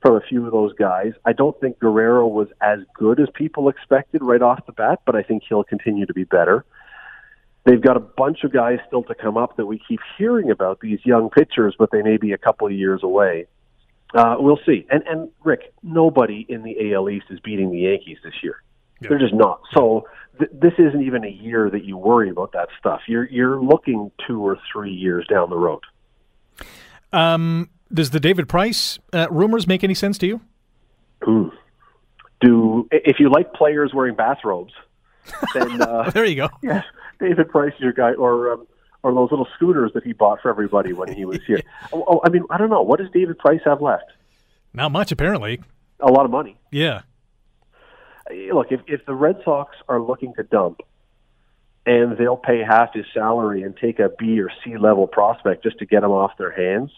[0.00, 1.12] from a few of those guys.
[1.24, 5.16] I don't think Guerrero was as good as people expected right off the bat, but
[5.16, 6.64] I think he'll continue to be better.
[7.64, 10.80] They've got a bunch of guys still to come up that we keep hearing about,
[10.80, 13.46] these young pitchers, but they may be a couple of years away.
[14.14, 14.86] Uh, we'll see.
[14.90, 18.62] And and Rick, nobody in the AL East is beating the Yankees this year.
[19.00, 19.10] Yeah.
[19.10, 19.60] They're just not.
[19.74, 20.06] So
[20.38, 23.00] th- this isn't even a year that you worry about that stuff.
[23.06, 25.82] You're you're looking two or three years down the road.
[27.12, 30.40] Um, does the David Price uh, rumors make any sense to you?
[31.26, 31.52] Ooh.
[32.40, 34.72] Do if you like players wearing bathrobes,
[35.54, 36.48] then uh, there you go.
[36.62, 36.82] Yeah,
[37.20, 38.66] David Price is your guy, or um,
[39.02, 41.60] or those little scooters that he bought for everybody when he was here.
[41.92, 42.82] oh, oh, I mean, I don't know.
[42.82, 44.10] What does David Price have left?
[44.74, 45.60] Not much, apparently.
[46.00, 46.56] A lot of money.
[46.70, 47.02] Yeah.
[48.52, 50.80] Look, if if the Red Sox are looking to dump,
[51.86, 55.78] and they'll pay half his salary and take a B or C level prospect just
[55.78, 56.90] to get him off their hands,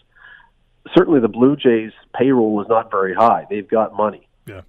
[0.95, 3.47] certainly the Blue Jays payroll is not very high.
[3.49, 4.27] They've got money.
[4.45, 4.61] Yeah.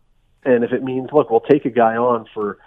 [0.44, 2.58] And if it means, look, we'll take a guy on for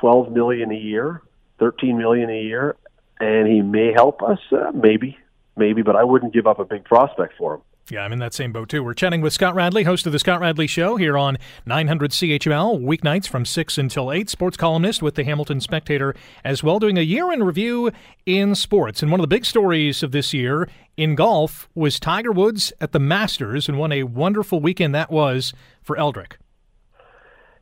[0.00, 1.20] twelve million a year,
[1.58, 2.76] thirteen million a year,
[3.20, 4.38] and he may help us.
[4.50, 5.18] Uh, maybe,
[5.56, 7.62] maybe, but I wouldn't give up a big prospect for him.
[7.90, 8.82] Yeah, I'm in that same boat too.
[8.82, 11.36] We're chatting with Scott Radley, host of the Scott Radley Show here on
[11.66, 14.30] 900 CHML, weeknights from 6 until 8.
[14.30, 17.90] Sports columnist with the Hamilton Spectator as well, doing a year in review
[18.24, 19.02] in sports.
[19.02, 22.92] And one of the big stories of this year in golf was Tiger Woods at
[22.92, 25.52] the Masters, and what a wonderful weekend that was
[25.82, 26.38] for Eldrick.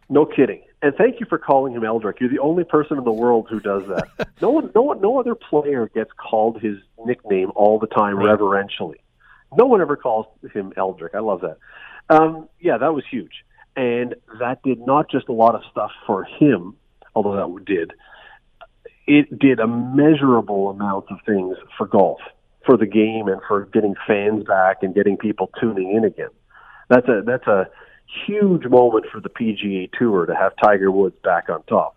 [0.09, 0.63] No kidding.
[0.83, 2.19] And thank you for calling him Eldrick.
[2.19, 4.29] You're the only person in the world who does that.
[4.43, 8.27] no one, no one, no other player gets called his nickname all the time right.
[8.27, 8.99] reverentially.
[9.57, 11.15] No one ever calls him Eldrick.
[11.15, 11.59] I love that.
[12.11, 13.45] Um, yeah, that was huge,
[13.77, 16.75] and that did not just a lot of stuff for him,
[17.15, 17.93] although that did.
[19.07, 22.21] It did a measurable amount of things for golf,
[22.67, 26.31] for the game, and for getting fans back and getting people tuning in again.
[26.89, 27.69] That's a that's a
[28.27, 31.97] huge moment for the PGA Tour to have Tiger Woods back on top.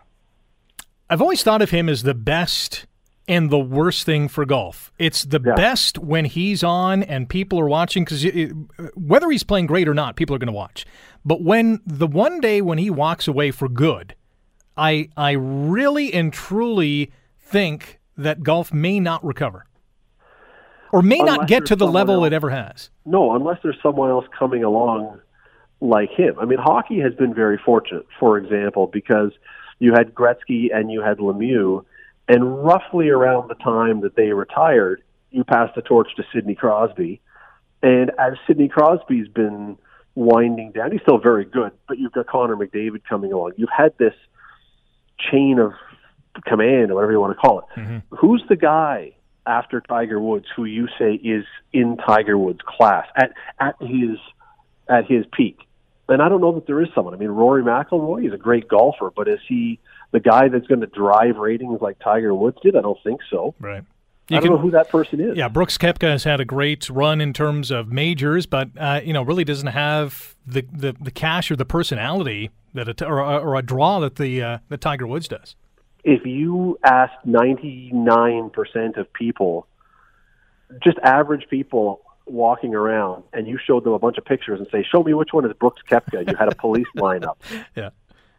[1.09, 2.87] I've always thought of him as the best
[3.27, 4.91] and the worst thing for golf.
[4.97, 5.55] It's the yeah.
[5.55, 8.25] best when he's on and people are watching because
[8.95, 10.85] whether he's playing great or not, people are going to watch.
[11.23, 14.15] But when the one day when he walks away for good,
[14.77, 19.65] I I really and truly think that golf may not recover.
[20.91, 22.27] Or may unless not get to the level else.
[22.27, 22.89] it ever has.
[23.05, 25.19] No, unless there's someone else coming along
[25.81, 26.35] like him.
[26.39, 29.31] I mean, hockey has been very fortunate, for example, because
[29.79, 31.85] you had Gretzky and you had Lemieux,
[32.27, 37.21] and roughly around the time that they retired, you passed the torch to Sidney Crosby.
[37.83, 39.77] And as Sidney Crosby's been
[40.15, 43.51] winding down, he's still very good, but you've got Connor McDavid coming along.
[43.57, 44.13] You've had this
[45.19, 45.73] chain of
[46.45, 47.65] command, or whatever you want to call it.
[47.79, 48.15] Mm-hmm.
[48.15, 49.13] Who's the guy
[49.45, 54.17] after Tiger Woods who you say is in Tiger Woods' class at at his
[54.89, 55.59] at his peak?
[56.07, 57.13] And I don't know that there is someone.
[57.13, 59.79] I mean, Rory McIlroy is a great golfer, but is he
[60.11, 62.75] the guy that's going to drive ratings like Tiger Woods did?
[62.75, 63.55] I don't think so.
[63.59, 63.83] Right.
[64.27, 65.37] You I don't can, know who that person is.
[65.37, 69.13] Yeah, Brooks Koepka has had a great run in terms of majors, but uh, you
[69.13, 73.55] know really doesn't have the, the, the cash or the personality that a, or, or
[73.55, 75.55] a draw that the uh, that Tiger Woods does.
[76.03, 79.67] If you ask ninety nine percent of people,
[80.83, 84.83] just average people walking around, and you showed them a bunch of pictures and say,
[84.83, 87.35] "Show me which one is Brooks Koepka," you had a police lineup.
[87.75, 87.89] Yeah,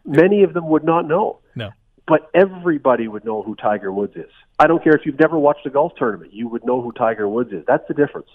[0.05, 1.39] many of them would not know.
[1.55, 1.71] No
[2.07, 4.31] but everybody would know who Tiger Woods is.
[4.59, 7.27] I don't care if you've never watched a golf tournament, you would know who Tiger
[7.27, 7.63] Woods is.
[7.67, 8.29] That's the difference.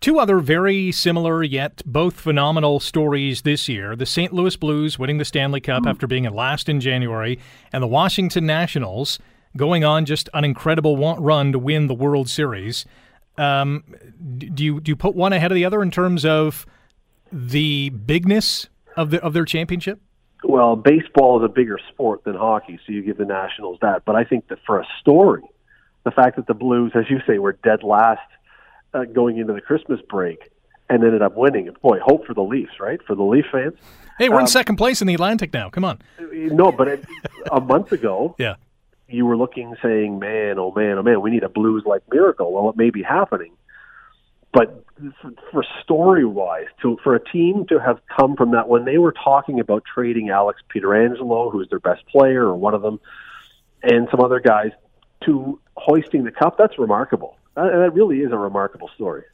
[0.00, 4.32] Two other very similar yet both phenomenal stories this year the St.
[4.32, 5.90] Louis Blues winning the Stanley Cup mm.
[5.90, 7.38] after being at last in January,
[7.72, 9.18] and the Washington Nationals
[9.56, 12.84] going on just an incredible want run to win the World Series.
[13.38, 13.84] Um,
[14.38, 16.66] do you do you put one ahead of the other in terms of
[17.32, 20.00] the bigness of the of their championship?
[20.44, 24.04] well, baseball is a bigger sport than hockey, so you give the Nationals that.
[24.04, 25.42] But I think that for a story,
[26.04, 28.20] the fact that the Blues, as you say, were dead last
[28.94, 30.50] uh, going into the Christmas break
[30.88, 31.70] and ended up winning.
[31.80, 33.00] Boy, hope for the Leafs, right?
[33.06, 33.74] For the Leaf fans.
[34.18, 35.70] Hey, we're um, in second place in the Atlantic now.
[35.70, 36.00] Come on.
[36.20, 37.04] No, but it,
[37.50, 38.56] a month ago, yeah,
[39.12, 42.68] you were looking, saying, "Man, oh man, oh man, we need a Blues-like miracle." Well,
[42.70, 43.52] it may be happening,
[44.52, 44.84] but
[45.50, 49.12] for, story wise, to for a team to have come from that when they were
[49.12, 53.00] talking about trading Alex Pietrangelo, who's their best player or one of them,
[53.82, 54.70] and some other guys,
[55.24, 57.36] to hoisting the cup, that's remarkable.
[57.56, 59.24] Uh, that really is a remarkable story.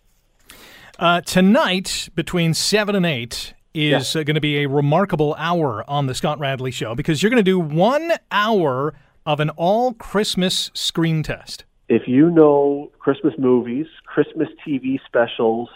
[0.98, 4.20] Uh, tonight, between seven and eight, is yeah.
[4.20, 7.44] uh, going to be a remarkable hour on the Scott Radley Show because you're going
[7.44, 8.94] to do one hour
[9.28, 15.68] of an all Christmas screen test if you know Christmas movies, Christmas TV specials,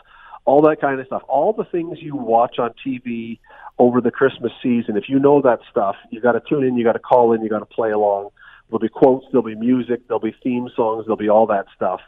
[0.44, 3.38] all that kind of stuff, all the things you watch on TV
[3.78, 6.84] over the Christmas season, if you know that stuff, you got to tune in, you
[6.84, 8.28] got to call in, you got to play along.
[8.68, 12.00] There'll be quotes, there'll be music, there'll be theme songs, there'll be all that stuff,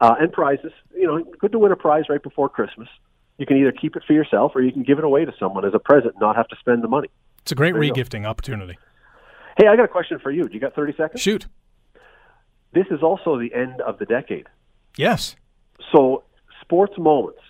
[0.00, 0.72] uh, and prizes.
[0.94, 2.88] You know, good to win a prize right before Christmas.
[3.38, 5.64] You can either keep it for yourself or you can give it away to someone
[5.64, 7.08] as a present, and not have to spend the money.
[7.40, 8.78] It's a great regifting opportunity.
[9.56, 10.44] Hey, I got a question for you.
[10.44, 11.20] Do you got thirty seconds?
[11.20, 11.46] Shoot
[12.72, 14.46] this is also the end of the decade.
[14.96, 15.36] Yes.
[15.92, 16.24] So,
[16.60, 17.40] sports moments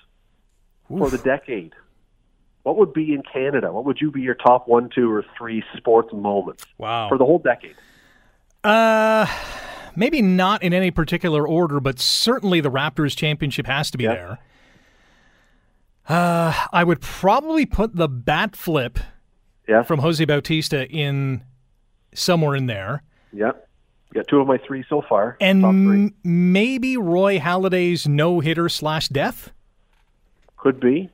[0.90, 0.98] Oof.
[0.98, 1.72] for the decade.
[2.62, 3.72] What would be in Canada?
[3.72, 6.64] What would you be your top one, two, or three sports moments?
[6.78, 7.08] Wow.
[7.08, 7.74] For the whole decade.
[8.62, 9.26] Uh,
[9.96, 14.14] maybe not in any particular order, but certainly the Raptors championship has to be yep.
[14.14, 14.38] there.
[16.08, 18.98] Uh, I would probably put the bat flip
[19.68, 19.82] yeah.
[19.82, 21.42] from Jose Bautista in
[22.14, 23.02] somewhere in there.
[23.32, 23.68] Yep.
[24.14, 25.36] Got two of my three so far.
[25.40, 29.52] And m- maybe Roy Halladay's no hitter slash death?
[30.58, 31.10] Could be.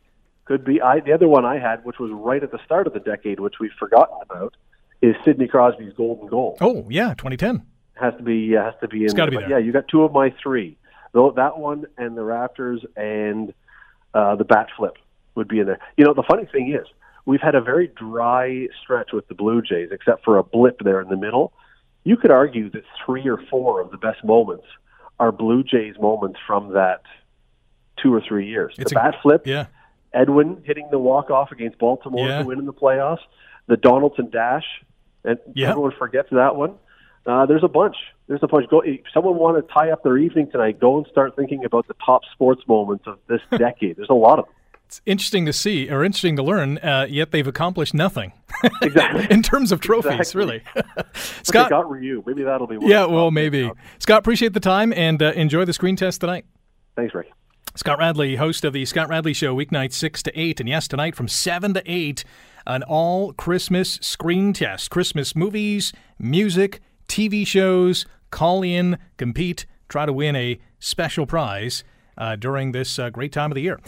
[0.47, 0.81] Could be.
[0.81, 3.39] I The other one I had, which was right at the start of the decade,
[3.39, 4.57] which we've forgotten about,
[5.01, 6.57] is Sidney Crosby's golden goal.
[6.61, 7.63] Oh, yeah, 2010.
[7.95, 9.31] Has to be has to be in it's there.
[9.31, 9.51] Be there.
[9.51, 10.77] Yeah, you got two of my three.
[11.13, 13.53] Though that one and the Raptors and
[14.15, 14.97] uh, the bat flip
[15.35, 15.79] would be in there.
[15.97, 16.87] You know, the funny thing is,
[17.29, 21.01] we've had a very dry stretch with the Blue Jays, except for a blip there
[21.01, 21.53] in the middle
[22.09, 24.65] you could argue that three or four of the best moments
[25.21, 27.03] are Blue Jays moments from that
[28.03, 28.75] two or three years.
[28.79, 29.67] It's the a, bat flip, yeah.
[30.15, 32.39] Edwin hitting the walk off against Baltimore yeah.
[32.39, 33.21] to win in the playoffs,
[33.67, 34.65] the Donaldson dash,
[35.23, 35.69] and yeah.
[35.69, 36.77] everyone forgets that one.
[37.27, 37.97] Uh, there's a bunch.
[38.27, 38.71] There's a bunch.
[38.71, 38.81] Go.
[38.81, 41.95] If someone want to tie up their evening tonight, go and start thinking about the
[42.07, 43.97] top sports moments of this decade.
[43.97, 44.55] There's a lot of them.
[44.89, 46.79] It's interesting to see, or interesting to learn.
[46.79, 48.33] Uh, yet they've accomplished nothing.
[48.81, 49.27] Exactly.
[49.31, 50.39] in terms of trophies, exactly.
[50.39, 50.63] really.
[51.43, 52.25] Scott got Ryu.
[52.27, 52.79] Maybe that'll be.
[52.81, 53.71] yeah, well, maybe.
[53.99, 56.47] Scott, appreciate the time and uh, enjoy the screen test tonight.
[56.97, 57.31] Thanks, Rick.
[57.75, 61.15] Scott Radley, host of the Scott Radley Show, weeknights six to eight, and yes, tonight
[61.15, 62.25] from seven to eight,
[62.67, 64.91] an all Christmas screen test.
[64.91, 68.07] Christmas movies, music, TV shows.
[68.31, 71.85] Call in, compete, try to win a special prize
[72.19, 73.81] uh, during this uh, great time of the year.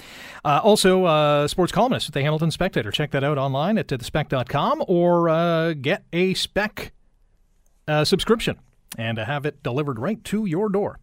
[0.45, 2.91] Uh, also, uh, sports columnist at the Hamilton Spectator.
[2.91, 6.93] Check that out online at thespec.com or uh, get a spec
[7.87, 8.59] uh, subscription
[8.97, 10.99] and have it delivered right to your door.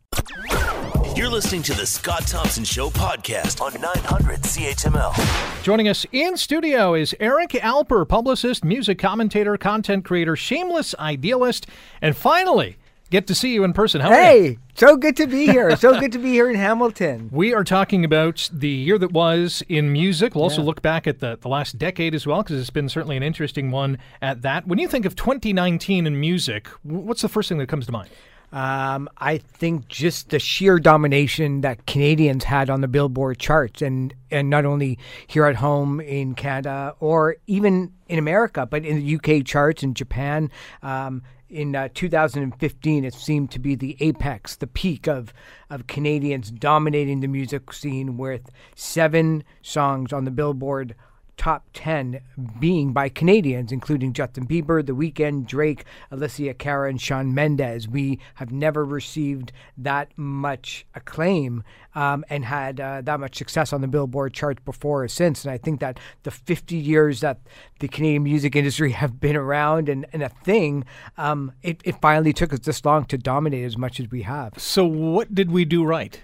[1.16, 5.64] You're listening to the Scott Thompson Show podcast on 900 CHML.
[5.64, 11.66] Joining us in studio is Eric Alper, publicist, music commentator, content creator, shameless idealist,
[12.04, 12.78] and finally,
[13.10, 14.02] get to see you in person.
[14.02, 15.76] How hey, so good to be here.
[15.76, 17.30] so good to be here in Hamilton.
[17.38, 20.34] We are talking about the year that was in music.
[20.34, 23.16] We'll also look back at the, the last decade as well, because it's been certainly
[23.16, 24.68] an interesting one at that.
[24.68, 28.10] When you think of 2019 in music, what's the first thing that comes to mind?
[28.52, 34.14] Um, I think just the sheer domination that Canadians had on the Billboard charts, and
[34.32, 34.98] and not only
[35.28, 39.94] here at home in Canada or even in America, but in the UK charts in
[39.94, 40.50] Japan.
[40.82, 45.34] Um, in uh, 2015, it seemed to be the apex, the peak of
[45.70, 50.96] of Canadians dominating the music scene with seven songs on the Billboard
[51.38, 52.20] top 10
[52.60, 57.88] being by Canadians, including Justin Bieber, The Weeknd, Drake, Alessia Cara, and Shawn Mendes.
[57.88, 61.64] We have never received that much acclaim
[61.96, 65.46] um, and had uh, that much success on the Billboard charts before or since.
[65.46, 67.40] And I think that the 50 years that
[67.80, 70.86] the Canadian music industry have been around and, and a thing,
[71.18, 74.54] um, it, it finally took us this long to dominate as much as we have.
[74.58, 76.20] So, what did we do right?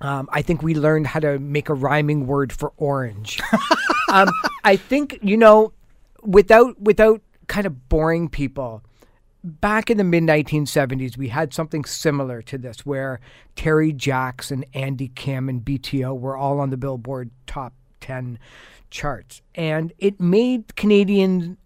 [0.00, 3.40] Um, I think we learned how to make a rhyming word for orange.
[4.12, 4.28] um,
[4.64, 5.72] I think you know,
[6.22, 8.82] without without kind of boring people.
[9.44, 13.18] Back in the mid 1970s, we had something similar to this, where
[13.56, 18.38] Terry Jacks and Andy Kim and BTO were all on the Billboard top 10
[18.88, 21.56] charts, and it made Canadian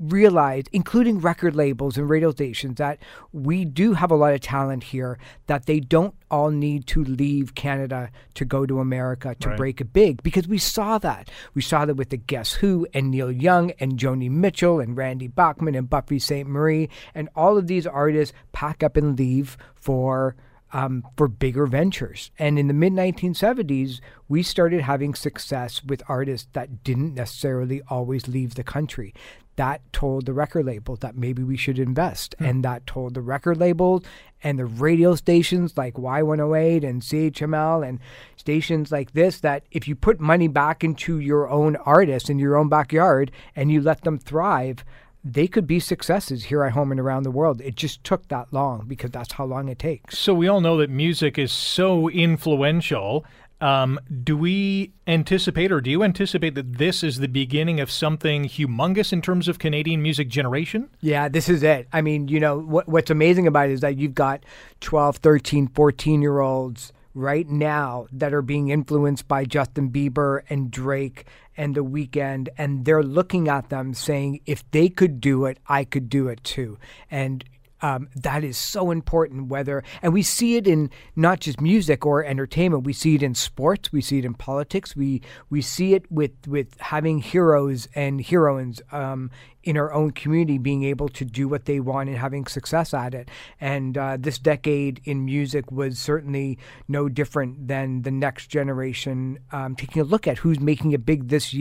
[0.00, 2.98] realize, including record labels and radio stations, that
[3.32, 7.54] we do have a lot of talent here, that they don't all need to leave
[7.54, 9.56] Canada to go to America to Right.
[9.58, 10.22] break it big.
[10.22, 11.30] Because we saw that.
[11.54, 15.26] We saw that with the Guess Who and Neil Young and Joni Mitchell and Randy
[15.28, 16.88] Bachman and Buffy Sainte-Marie.
[17.14, 20.34] And all of these artists pack up and leave for
[20.72, 22.30] um, for bigger ventures.
[22.38, 28.28] And in the mid 1970s, we started having success with artists that didn't necessarily always
[28.28, 29.12] leave the country.
[29.60, 32.34] That told the record label that maybe we should invest.
[32.38, 32.44] Hmm.
[32.44, 34.04] And that told the record labels
[34.42, 38.00] and the radio stations like Y108 and CHML and
[38.38, 42.56] stations like this that if you put money back into your own artists in your
[42.56, 44.82] own backyard and you let them thrive,
[45.22, 47.60] they could be successes here at home and around the world.
[47.60, 50.18] It just took that long because that's how long it takes.
[50.18, 53.26] So we all know that music is so influential.
[53.60, 58.44] Um, do we anticipate, or do you anticipate that this is the beginning of something
[58.44, 60.88] humongous in terms of Canadian music generation?
[61.00, 61.86] Yeah, this is it.
[61.92, 64.44] I mean, you know, what, what's amazing about it is that you've got
[64.80, 70.70] 12, 13, 14 year olds right now that are being influenced by Justin Bieber and
[70.70, 75.58] Drake and The Weeknd, and they're looking at them saying, if they could do it,
[75.66, 76.78] I could do it too.
[77.10, 77.44] And
[77.82, 79.48] um, that is so important.
[79.48, 83.34] Whether and we see it in not just music or entertainment, we see it in
[83.34, 88.20] sports, we see it in politics, we we see it with with having heroes and
[88.20, 89.30] heroines um,
[89.62, 93.14] in our own community being able to do what they want and having success at
[93.14, 93.28] it.
[93.60, 96.58] And uh, this decade in music was certainly
[96.88, 101.28] no different than the next generation um, taking a look at who's making it big
[101.28, 101.54] this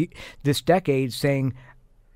[0.43, 1.53] this decade, saying.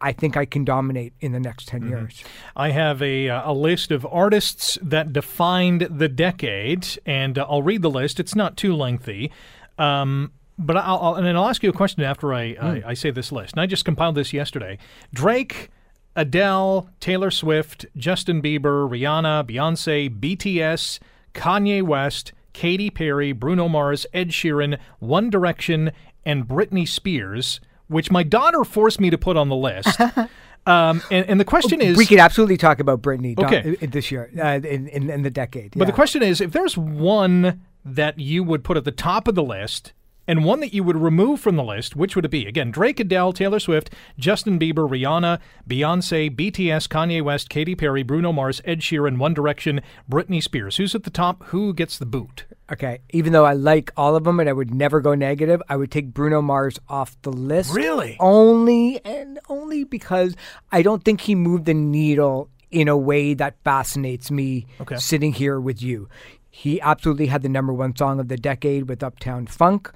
[0.04, 2.24] I think I can dominate in the next 10 years.
[2.58, 7.64] I have a, uh, a list of artists that defined the decade, and uh, I'll
[7.64, 8.20] read the list.
[8.20, 9.32] It's not too lengthy.
[9.78, 12.94] Um, but I'll, I'll, and then I'll ask you a question after I, I, I
[12.96, 13.54] say this list.
[13.54, 14.78] And I just compiled this yesterday.
[15.14, 15.70] Drake,
[16.18, 21.00] Adele, Taylor Swift, Justin Bieber, Rihanna, Beyonce, BTS,
[21.34, 25.94] Kanye West, Katy Perry, Bruno Mars, Ed Sheeran, One Direction,
[26.26, 27.62] and Britney Spears,
[27.94, 30.00] which my daughter forced me to put on the list.
[30.66, 33.78] um, and, and the question is we could absolutely talk about Britney do- Okay.
[33.82, 35.74] uh, this year, uh, in, in, in the decade.
[35.78, 39.36] But the question is if there's one that you would put at the top of
[39.36, 39.94] the list
[40.28, 42.46] and one that you would remove from the list, which would it be?
[42.46, 48.32] Again, Drake, Adele, Taylor Swift, Justin Bieber, Rihanna, Beyonce, BTS, Kanye West, Katy Perry, Bruno
[48.32, 50.78] Mars, Ed Sheeran, One Direction, Britney Spears.
[50.78, 51.44] Who's at the top?
[51.46, 52.46] Who gets the boot?
[52.72, 55.76] Okay, even though I like all of them and I would never go negative, I
[55.76, 57.74] would take Bruno Mars off the list.
[57.76, 58.16] Really?
[58.20, 60.36] Only and only because
[60.72, 64.96] I don't think he moved the needle in a way that fascinates me Okay.
[64.98, 66.08] sitting here with you.
[66.56, 69.92] He absolutely had the number one song of the decade with Uptown Funk.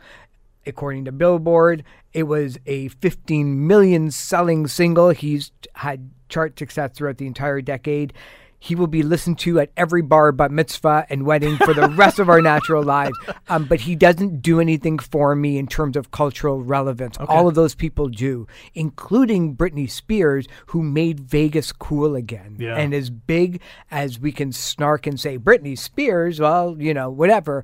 [0.66, 1.84] According to Billboard,
[2.14, 5.10] it was a 15 million selling single.
[5.10, 8.12] He's had chart success throughout the entire decade.
[8.60, 12.20] He will be listened to at every bar but mitzvah and wedding for the rest
[12.20, 13.18] of our natural lives.
[13.50, 17.18] Um, but he doesn't do anything for me in terms of cultural relevance.
[17.28, 22.58] All of those people do, including Britney Spears, who made Vegas cool again.
[22.60, 22.76] Yeah.
[22.76, 27.64] And as big as we can snark and say, Britney Spears, well, you know, whatever.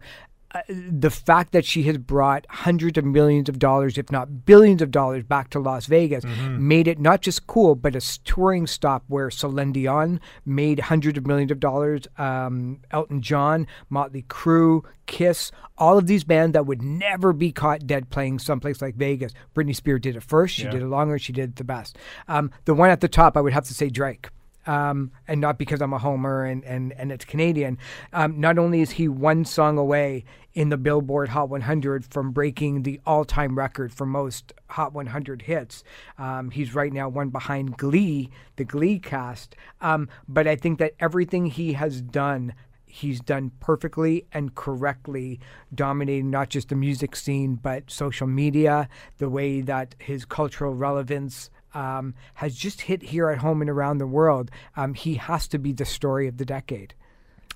[0.54, 4.82] Uh, the fact that she has brought hundreds of millions of dollars, if not billions
[4.84, 6.24] of dollars, back to Las Vegas
[6.60, 11.26] made it not just cool, but a touring stop where Celine Dion made hundreds of
[11.26, 12.04] millions of dollars.
[12.20, 17.88] Um, Elton John, Motley Crue, Kiss, all of these bands that would never be caught
[17.88, 19.34] dead playing someplace like Vegas.
[19.56, 20.54] Britney Spears did it first.
[20.56, 20.72] She Yeah.
[20.72, 21.18] did it longer.
[21.18, 21.98] She did it the best.
[22.28, 24.30] Um, the one at the top, I would have to say Drake.
[24.66, 27.78] Um, and not because I'm a homer and, and, and it's Canadian.
[28.12, 32.84] Um, not only is he one song away in the Billboard Hot 100 from breaking
[32.84, 35.84] the all time record for most Hot 100 hits,
[36.18, 39.56] um, he's right now one behind Glee, the Glee cast.
[39.82, 42.54] Um, but I think that everything he has done
[42.94, 45.40] he's done perfectly and correctly,
[45.74, 48.88] dominating not just the music scene, but social media,
[49.18, 53.98] the way that his cultural relevance um, has just hit here at home and around
[53.98, 54.52] the world.
[54.76, 56.94] Um, he has to be the story of the decade.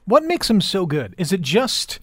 [0.05, 1.13] What makes him so good?
[1.17, 1.99] Is it just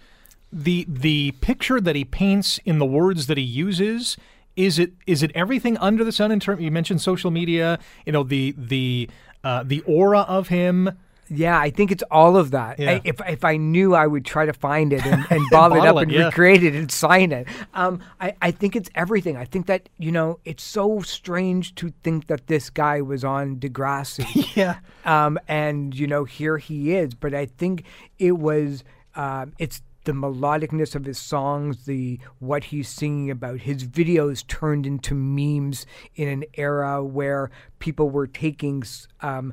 [0.53, 4.17] the the picture that he paints in the words that he uses?
[4.57, 6.62] Is it is it everything under the sun in terms?
[6.62, 7.79] You mentioned social media.
[8.07, 9.09] You know the the
[9.43, 10.91] uh, the aura of him
[11.29, 12.79] yeah, I think it's all of that.
[12.79, 12.93] Yeah.
[12.93, 15.87] I, if if I knew, I would try to find it and, and bottle it
[15.87, 16.25] up it, and yeah.
[16.27, 17.49] recreate it and sign it.
[17.75, 19.37] Um, I, I think it's everything.
[19.37, 23.57] I think that you know it's so strange to think that this guy was on
[23.57, 24.55] Degrassi.
[24.57, 24.79] yeah.
[25.05, 27.14] Um, and you know here he is.
[27.14, 27.85] But I think
[28.18, 33.61] it was um, it's the melodicness of his songs, the what he's singing about.
[33.61, 38.85] His videos turned into memes in an era where people were taking.
[39.20, 39.53] Um,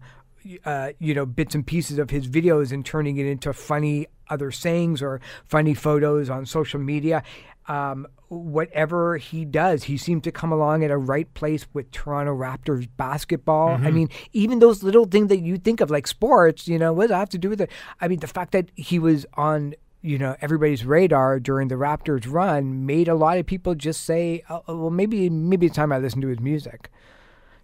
[0.65, 4.51] uh, you know, bits and pieces of his videos and turning it into funny other
[4.51, 7.23] sayings or funny photos on social media.
[7.67, 12.35] Um, whatever he does, he seems to come along at a right place with Toronto
[12.35, 13.69] Raptors basketball.
[13.69, 13.87] Mm-hmm.
[13.87, 17.03] I mean, even those little things that you think of like sports, you know, what
[17.03, 17.69] does that have to do with it?
[17.99, 22.25] I mean, the fact that he was on you know everybody's radar during the Raptors
[22.27, 25.99] run made a lot of people just say, oh, "Well, maybe maybe it's time I
[25.99, 26.89] listen to his music."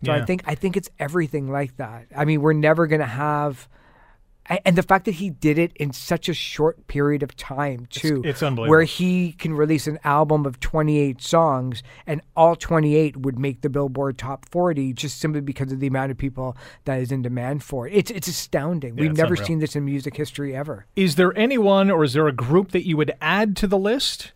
[0.06, 0.22] So Yeah.
[0.22, 2.08] I think I think it's everything like that.
[2.16, 3.68] I mean, we're never going to have
[4.50, 8.22] and the fact that he did it in such a short period of time too
[8.24, 8.70] it's unbelievable.
[8.70, 13.70] where he can release an album of 28 songs and all 28 would make the
[13.70, 17.62] billboard top 40 just simply because of the amount of people that is in demand
[17.62, 19.48] for it it's it's astounding Yeah, we've it's never unreal.
[19.48, 22.88] seen this in music history ever Is there anyone or is there a group that
[22.88, 24.32] you would add to the list?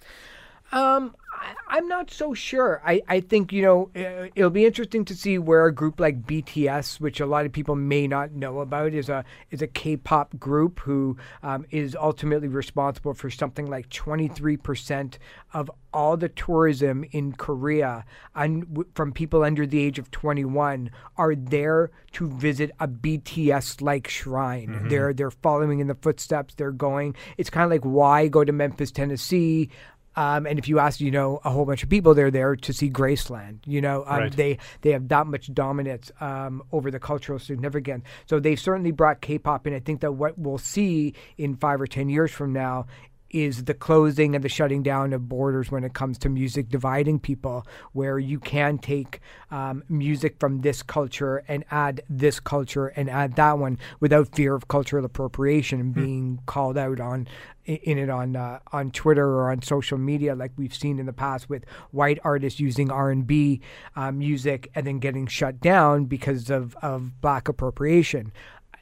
[0.73, 2.81] Um, I, I'm not so sure.
[2.85, 6.21] I, I think, you know, uh, it'll be interesting to see where a group like
[6.23, 10.37] BTS, which a lot of people may not know about, is a is a K-pop
[10.37, 15.17] group who um, is ultimately responsible for something like 23%
[15.53, 20.89] of all the tourism in Korea and w- from people under the age of 21
[21.17, 24.87] are there to visit a BTS like shrine.
[24.89, 26.53] They're they're following in the footsteps.
[26.55, 27.15] They're going.
[27.37, 29.69] It's kind of like why go to Memphis, Tennessee.
[30.15, 32.73] Um, and if you ask, you know, a whole bunch of people, they're there to
[32.73, 33.59] see Graceland.
[33.65, 34.35] You know, um, Right.
[34.35, 38.03] they they have that much dominance um, over the cultural significance.
[38.25, 39.73] So they've certainly brought K-pop in.
[39.73, 42.87] I think that what we'll see in five or ten years from now
[43.33, 47.19] is the closing and the shutting down of borders when it comes to music dividing
[47.19, 49.19] people, where you can take
[49.49, 54.55] um, music from this culture and add this culture and add that one without fear
[54.55, 57.27] of cultural appropriation and being called out on
[57.65, 61.13] in it on uh, on Twitter or on social media, like we've seen in the
[61.13, 63.61] past with white artists using R and B
[63.95, 68.31] uh, music and then getting shut down because of of black appropriation.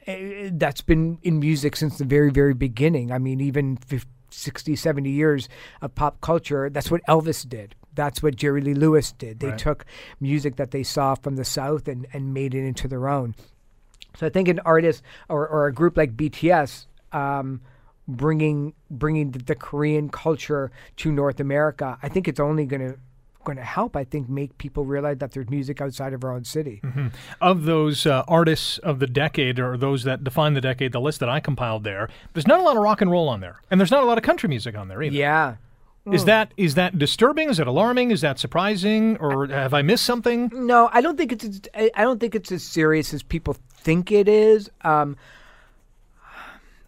[0.06, 3.12] That's been in music since the very very beginning.
[3.12, 5.48] I mean, even 50, 60, 70 years
[5.80, 6.70] of pop culture.
[6.70, 7.74] That's what Elvis did.
[7.94, 9.40] That's what Jerry Lee Lewis did.
[9.40, 9.58] They Right.
[9.58, 9.84] took
[10.20, 13.34] music that they saw from the South and, and made it into their own.
[14.16, 17.60] So I think an artist or, or a group like BTS um,
[18.08, 22.98] bringing bringing the, the Korean culture to North America, I think it's only going to
[23.44, 23.96] going to help.
[23.96, 26.82] I think make people realize that there's music outside of our own city.
[27.40, 31.20] Of those uh, artists of the decade or those that define the decade, the list
[31.20, 33.60] that I compiled there, there's not a lot of rock and roll on there.
[33.70, 35.14] And there's not a lot of country music on there either.
[35.14, 35.56] Yeah.
[36.10, 37.50] Is that is that disturbing?
[37.50, 38.10] Is it alarming?
[38.10, 39.16] Is that surprising?
[39.18, 40.50] Or have I missed something?
[40.52, 41.60] No, I don't think it's.
[41.74, 44.70] I don't think it's as serious as people think it is.
[44.80, 45.16] Um,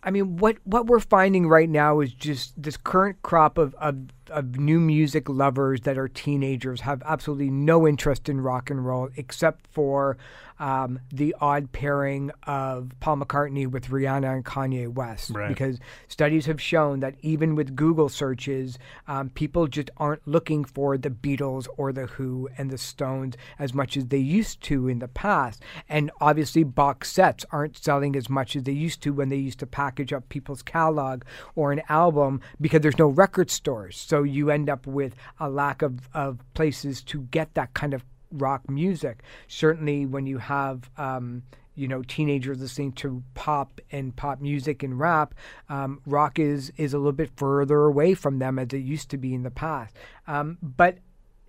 [0.03, 3.96] I mean, what what we're finding right now is just this current crop of, of
[4.33, 9.09] of new music lovers that are teenagers have absolutely no interest in rock and roll
[9.16, 10.16] except for
[10.62, 15.30] um, the odd pairing of Paul McCartney with Rihanna and Kanye West.
[15.30, 15.49] Right.
[15.49, 18.78] Because studies have shown that even with Google searches,
[19.09, 23.74] um, people just aren't looking for the Beatles or the Who and the Stones as
[23.74, 25.62] much as they used to in the past.
[25.89, 29.59] And obviously, box sets aren't selling as much as they used to when they used
[29.61, 31.24] to package up people's catalog
[31.57, 33.97] or an album because there's no record stores.
[33.97, 38.04] So you end up with a lack of, of places to get that kind of
[38.32, 39.22] rock music.
[39.48, 41.42] Certainly, when you have um,
[41.74, 45.34] you know teenagers listening to pop and pop music and rap,
[45.68, 49.16] um, rock is is a little bit further away from them as it used to
[49.16, 49.96] be in the past.
[50.26, 50.98] Um, but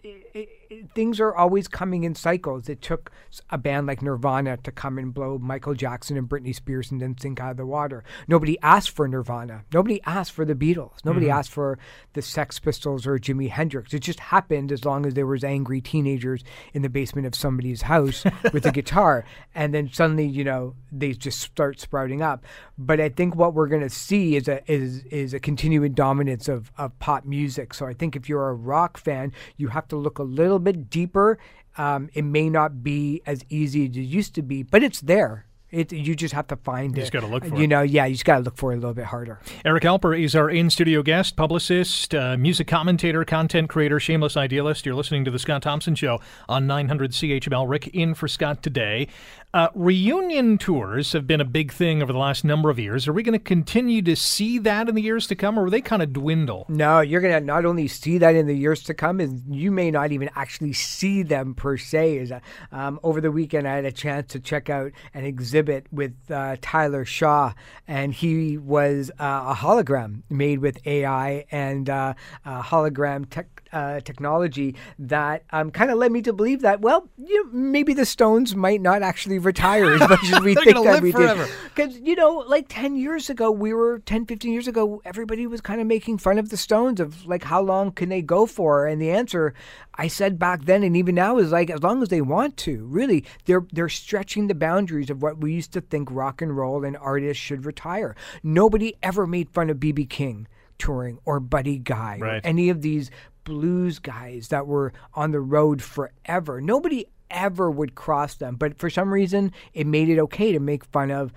[0.04, 0.48] i i
[0.96, 2.70] things are always coming in cycles.
[2.70, 3.12] It took
[3.50, 7.18] a band like Nirvana to come and blow Michael Jackson and Britney Spears and then
[7.18, 8.04] sink out of the water.
[8.28, 9.64] Nobody asked for Nirvana.
[9.74, 11.04] Nobody asked for the Beatles.
[11.06, 11.34] Nobody Mhm.
[11.36, 11.78] asked for
[12.14, 13.94] the Sex Pistols or Jimi Hendrix.
[13.94, 16.44] It just happened as long as there was angry teenagers
[16.74, 21.14] in the basement of somebody's house with a guitar, and then suddenly, you know, they
[21.14, 22.46] just start sprouting up.
[22.78, 26.48] But I think what we're going to see is a is is a continuing dominance
[26.48, 27.74] of of pop music.
[27.74, 30.90] So I think if you're a rock fan, you have to look a little bit
[30.90, 31.38] deeper.
[31.78, 35.46] Um, it may not be as easy as it used to be, but it's there.
[35.72, 37.06] It, you just have to find You it.
[37.06, 37.68] just gotta look for You it.
[37.68, 39.40] know, yeah, you just got to look for it a little bit harder.
[39.66, 44.86] Eric Alper is our in studio guest, publicist, uh, music commentator, content creator, shameless idealist.
[44.86, 47.68] You're listening to The Scott Thompson Show on 900 CHML.
[47.68, 49.08] Rick in for Scott today.
[49.54, 53.08] Uh, reunion tours have been a big thing over the last number of years.
[53.08, 55.70] Are we going to continue to see that in the years to come, or will
[55.70, 56.66] they kind of dwindle?
[56.70, 59.72] No, you're going to not only see that in the years to come, and you
[59.72, 62.18] may not even actually see them per se.
[62.18, 62.34] Is
[62.72, 66.56] um, over the weekend I had a chance to check out an exhibit with uh,
[66.60, 67.54] Tyler Shaw,
[67.88, 73.53] and he was uh, a hologram made with AI and uh, uh, hologram tech.
[73.74, 77.96] Uh, technology that um, kind of led me to believe that well you know, maybe
[77.96, 81.46] the Stones might not actually retire as much as we think that we forever.
[81.46, 85.48] did because you know like 10 years ago we were 10 15 years ago everybody
[85.48, 88.46] was kind of making fun of the stones of like how long can they go
[88.46, 88.86] for?
[88.86, 89.56] And the answer
[89.96, 92.86] i said back then and even now is like as long as they want to
[92.86, 96.84] really they're they're stretching the boundaries of what we used to think rock and roll
[96.86, 98.16] and artists should retire.
[98.44, 100.48] Nobody ever made fun of bb king
[100.80, 103.10] touring or buddy guy or any of these
[103.44, 108.56] blues guys that were on the road forever nobody ever would cross them.
[108.56, 111.34] But for some reason, it made it okay to make fun of,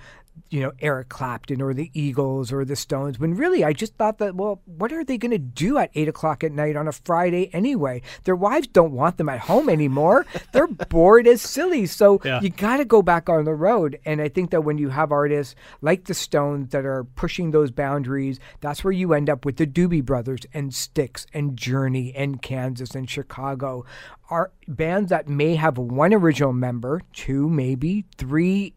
[0.51, 3.19] you know, Eric Clapton or the Eagles or the Stones.
[3.19, 6.09] When really, I just thought that, well, what are they going to do at eight
[6.09, 8.03] o'clock at night on a Friday anyway?
[8.25, 10.27] Their wives don't want them at home anymore.
[10.53, 11.87] They're bored as silly.
[11.87, 12.41] So Yeah.
[12.41, 13.99] you got to go back on the road.
[14.05, 17.71] And I think that when you have artists like the Stones that are pushing those
[17.71, 22.41] boundaries, that's where you end up with the Doobie Brothers and Styx and Journey and
[22.41, 23.85] Kansas and Chicago.
[24.31, 28.75] Are bands that may have one original member, two, maybe three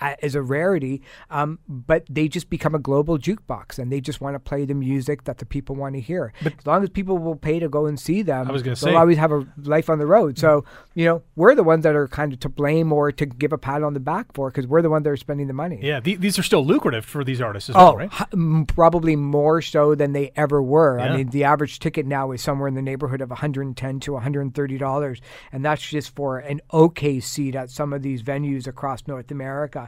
[0.00, 4.34] as a rarity, um, but they just become a global jukebox and they just want
[4.34, 6.32] to play the music that the people want to hear.
[6.42, 8.74] But as long as people will pay to go and see them, I was gonna
[8.76, 10.38] they'll say- always have a life on the road.
[10.38, 10.64] So,
[10.94, 13.58] you know, we're the ones that are kind of to blame or to give a
[13.58, 15.78] pat on the back for because we're the ones that are spending the money.
[15.82, 18.10] Yeah, the, these are still lucrative for these artists as well, Oh, right?
[18.12, 20.98] h- probably more so than they ever were.
[20.98, 21.12] Yeah.
[21.12, 24.78] I mean, the average ticket now is somewhere in the neighborhood of 110 to 130
[24.78, 25.20] dollars,
[25.52, 29.83] and that's just for an okay seat at some of these venues across North America.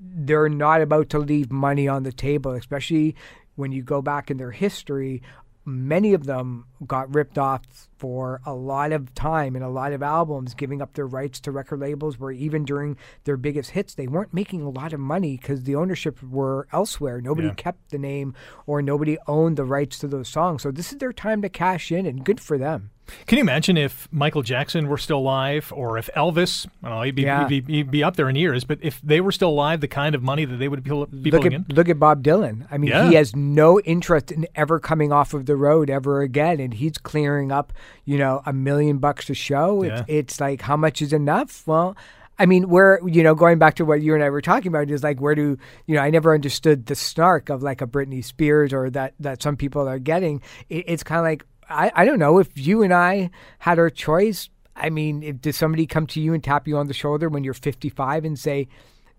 [0.00, 3.16] They're not about to leave money on the table, especially
[3.56, 5.22] when you go back in their history.
[5.64, 7.62] Many of them got ripped off
[7.98, 11.52] for a lot of time and a lot of albums, giving up their rights to
[11.52, 12.18] record labels.
[12.18, 15.74] Where even during their biggest hits, they weren't making a lot of money because the
[15.74, 17.20] ownership were elsewhere.
[17.20, 17.54] Nobody Yeah.
[17.54, 18.34] kept the name
[18.66, 20.62] or nobody owned the rights to those songs.
[20.62, 22.90] So this is their time to cash in, and good for them.
[23.26, 26.66] Can you imagine if Michael Jackson were still alive, or if Elvis?
[26.82, 27.48] I don't know, he'd be, Yeah.
[27.48, 28.64] he'd be, he'd be up there in years.
[28.64, 30.90] But if they were still alive, the kind of money that they would be,
[31.22, 31.66] be look at in.
[31.70, 32.66] look at Bob Dylan.
[32.70, 33.08] I mean, Yeah.
[33.08, 36.98] he has no interest in ever coming off of the road ever again, and he's
[36.98, 37.72] clearing up,
[38.04, 39.82] you know, a million bucks a show.
[39.82, 40.04] It's, Yeah.
[40.16, 41.66] it's like how much is enough?
[41.66, 41.96] Well.
[42.40, 44.88] I mean, where you know, going back to what you and I were talking about,
[44.92, 46.00] is like where do you know?
[46.02, 49.88] I never understood the snark of like a Britney Spears or that that some people
[49.88, 50.40] are getting.
[50.68, 53.90] It, it's kind of like I I don't know if you and I had our
[53.90, 54.48] choice.
[54.74, 57.42] I mean, if, does somebody come to you and tap you on the shoulder when
[57.42, 58.68] you're 55 and say,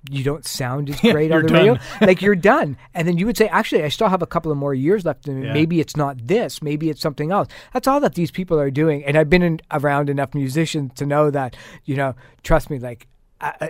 [0.10, 1.78] you don't sound as great on the radio.
[2.02, 2.78] like you're done.
[2.93, 5.28] And then you would say, actually, I still have a couple of more years left
[5.28, 5.45] me.
[5.45, 5.54] Yeah.
[5.54, 6.62] Maybe it's not this.
[6.62, 7.47] Maybe it's something else.
[7.74, 9.04] That's all that these people are doing.
[9.04, 13.08] And I've been in, around enough musicians to know that, you know, trust me, like,
[13.41, 13.68] uh,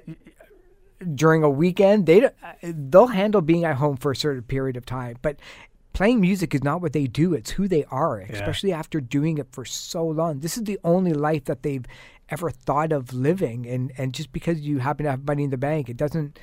[1.15, 2.29] during a weekend, they
[2.61, 5.37] they'll handle being at home for a certain period of time, but.
[5.93, 8.19] Playing music is not what they do; it's who they are.
[8.19, 11.85] Especially after doing it for so long, this is the only life that they've
[12.29, 13.65] ever thought of living.
[13.65, 16.39] And and just because you happen to have money in the bank, it doesn't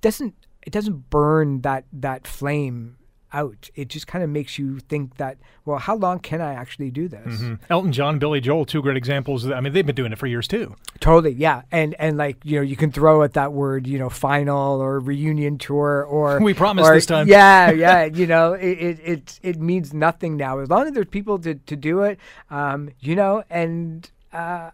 [0.00, 2.96] doesn't it doesn't burn that that flame
[3.34, 3.68] out.
[3.74, 7.08] It just kind of makes you think that, well, how long can I actually do
[7.08, 7.40] this?
[7.42, 7.58] Mhm.
[7.68, 9.50] Elton John, Billy Joel, two great examples.
[9.50, 10.76] I mean, they've been doing it for years too.
[11.00, 14.08] Totally, yeah, and and like you know, you can throw at that word, you know,
[14.08, 17.26] final or reunion tour or We promise or- this time.
[17.28, 21.06] Yeah, yeah, you know, it it it, it means nothing now as long as there's
[21.06, 22.18] people to to do it,
[22.50, 24.70] um, you know, and uh,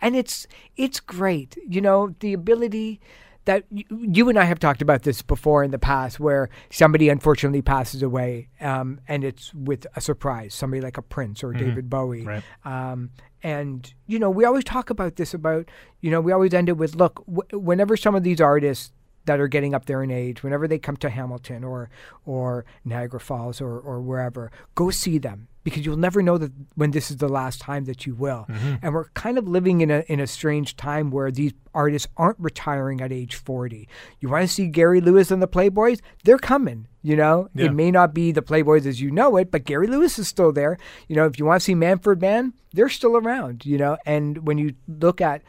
[0.00, 3.00] and it's it's great, you know, the ability
[3.46, 7.62] that you, and I have talked about this before in the past, where somebody unfortunately
[7.62, 11.58] passes away, um, and it's with a surprise, somebody like a Prince or Mhm.
[11.58, 12.24] David Bowie.
[12.26, 12.42] Right.
[12.64, 13.10] Um,
[13.42, 15.68] and you know, we always talk about this about
[16.00, 18.92] you know, we always end it with look, w- whenever some of these artists
[19.30, 21.88] that are getting up there in age, whenever they come to Hamilton or
[22.26, 26.90] or Niagara Falls or or wherever, go see them because you'll never know that when
[26.90, 28.46] this is the last time that you will.
[28.48, 28.78] Mhm.
[28.82, 32.40] And we're kind of living in a in a strange time where these artists aren't
[32.40, 33.88] retiring at age 40.
[34.18, 36.00] You want to see Gary Lewis and the Playboys?
[36.24, 37.48] They're coming, you know?
[37.54, 37.66] Yeah.
[37.66, 40.50] It may not be the Playboys as you know it, but Gary Lewis is still
[40.50, 40.76] there.
[41.06, 43.96] You know, if you want to see Manfred Mann, they're still around, you know?
[44.04, 45.42] And when you look at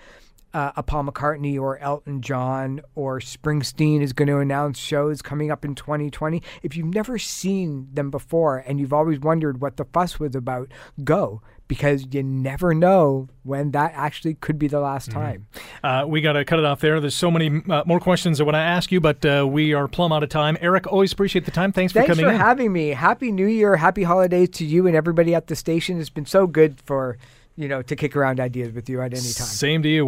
[0.54, 5.52] uh, a Paul McCartney or Elton John or Springsteen is going to announce shows coming
[5.52, 6.42] up in 2020.
[6.64, 10.72] If you've never seen them before and you've always wondered what the fuss was about,
[11.04, 11.42] go
[11.72, 15.48] because you never know when that actually could be the last time.
[15.82, 17.00] Uh, we got to cut it off there.
[17.00, 19.88] There's so many uh, more questions I want to ask you, but uh, we are
[19.88, 20.58] plumb out of time.
[20.60, 21.72] Eric, always appreciate the time.
[21.72, 22.38] Thanks for Thanks coming for in.
[22.38, 22.90] having me.
[22.90, 25.98] Happy New Year, happy holidays to you and everybody at the station.
[26.02, 27.18] It's been so good for,
[27.56, 29.48] you know, to kick around ideas with you at any time.
[29.48, 30.08] Same to you.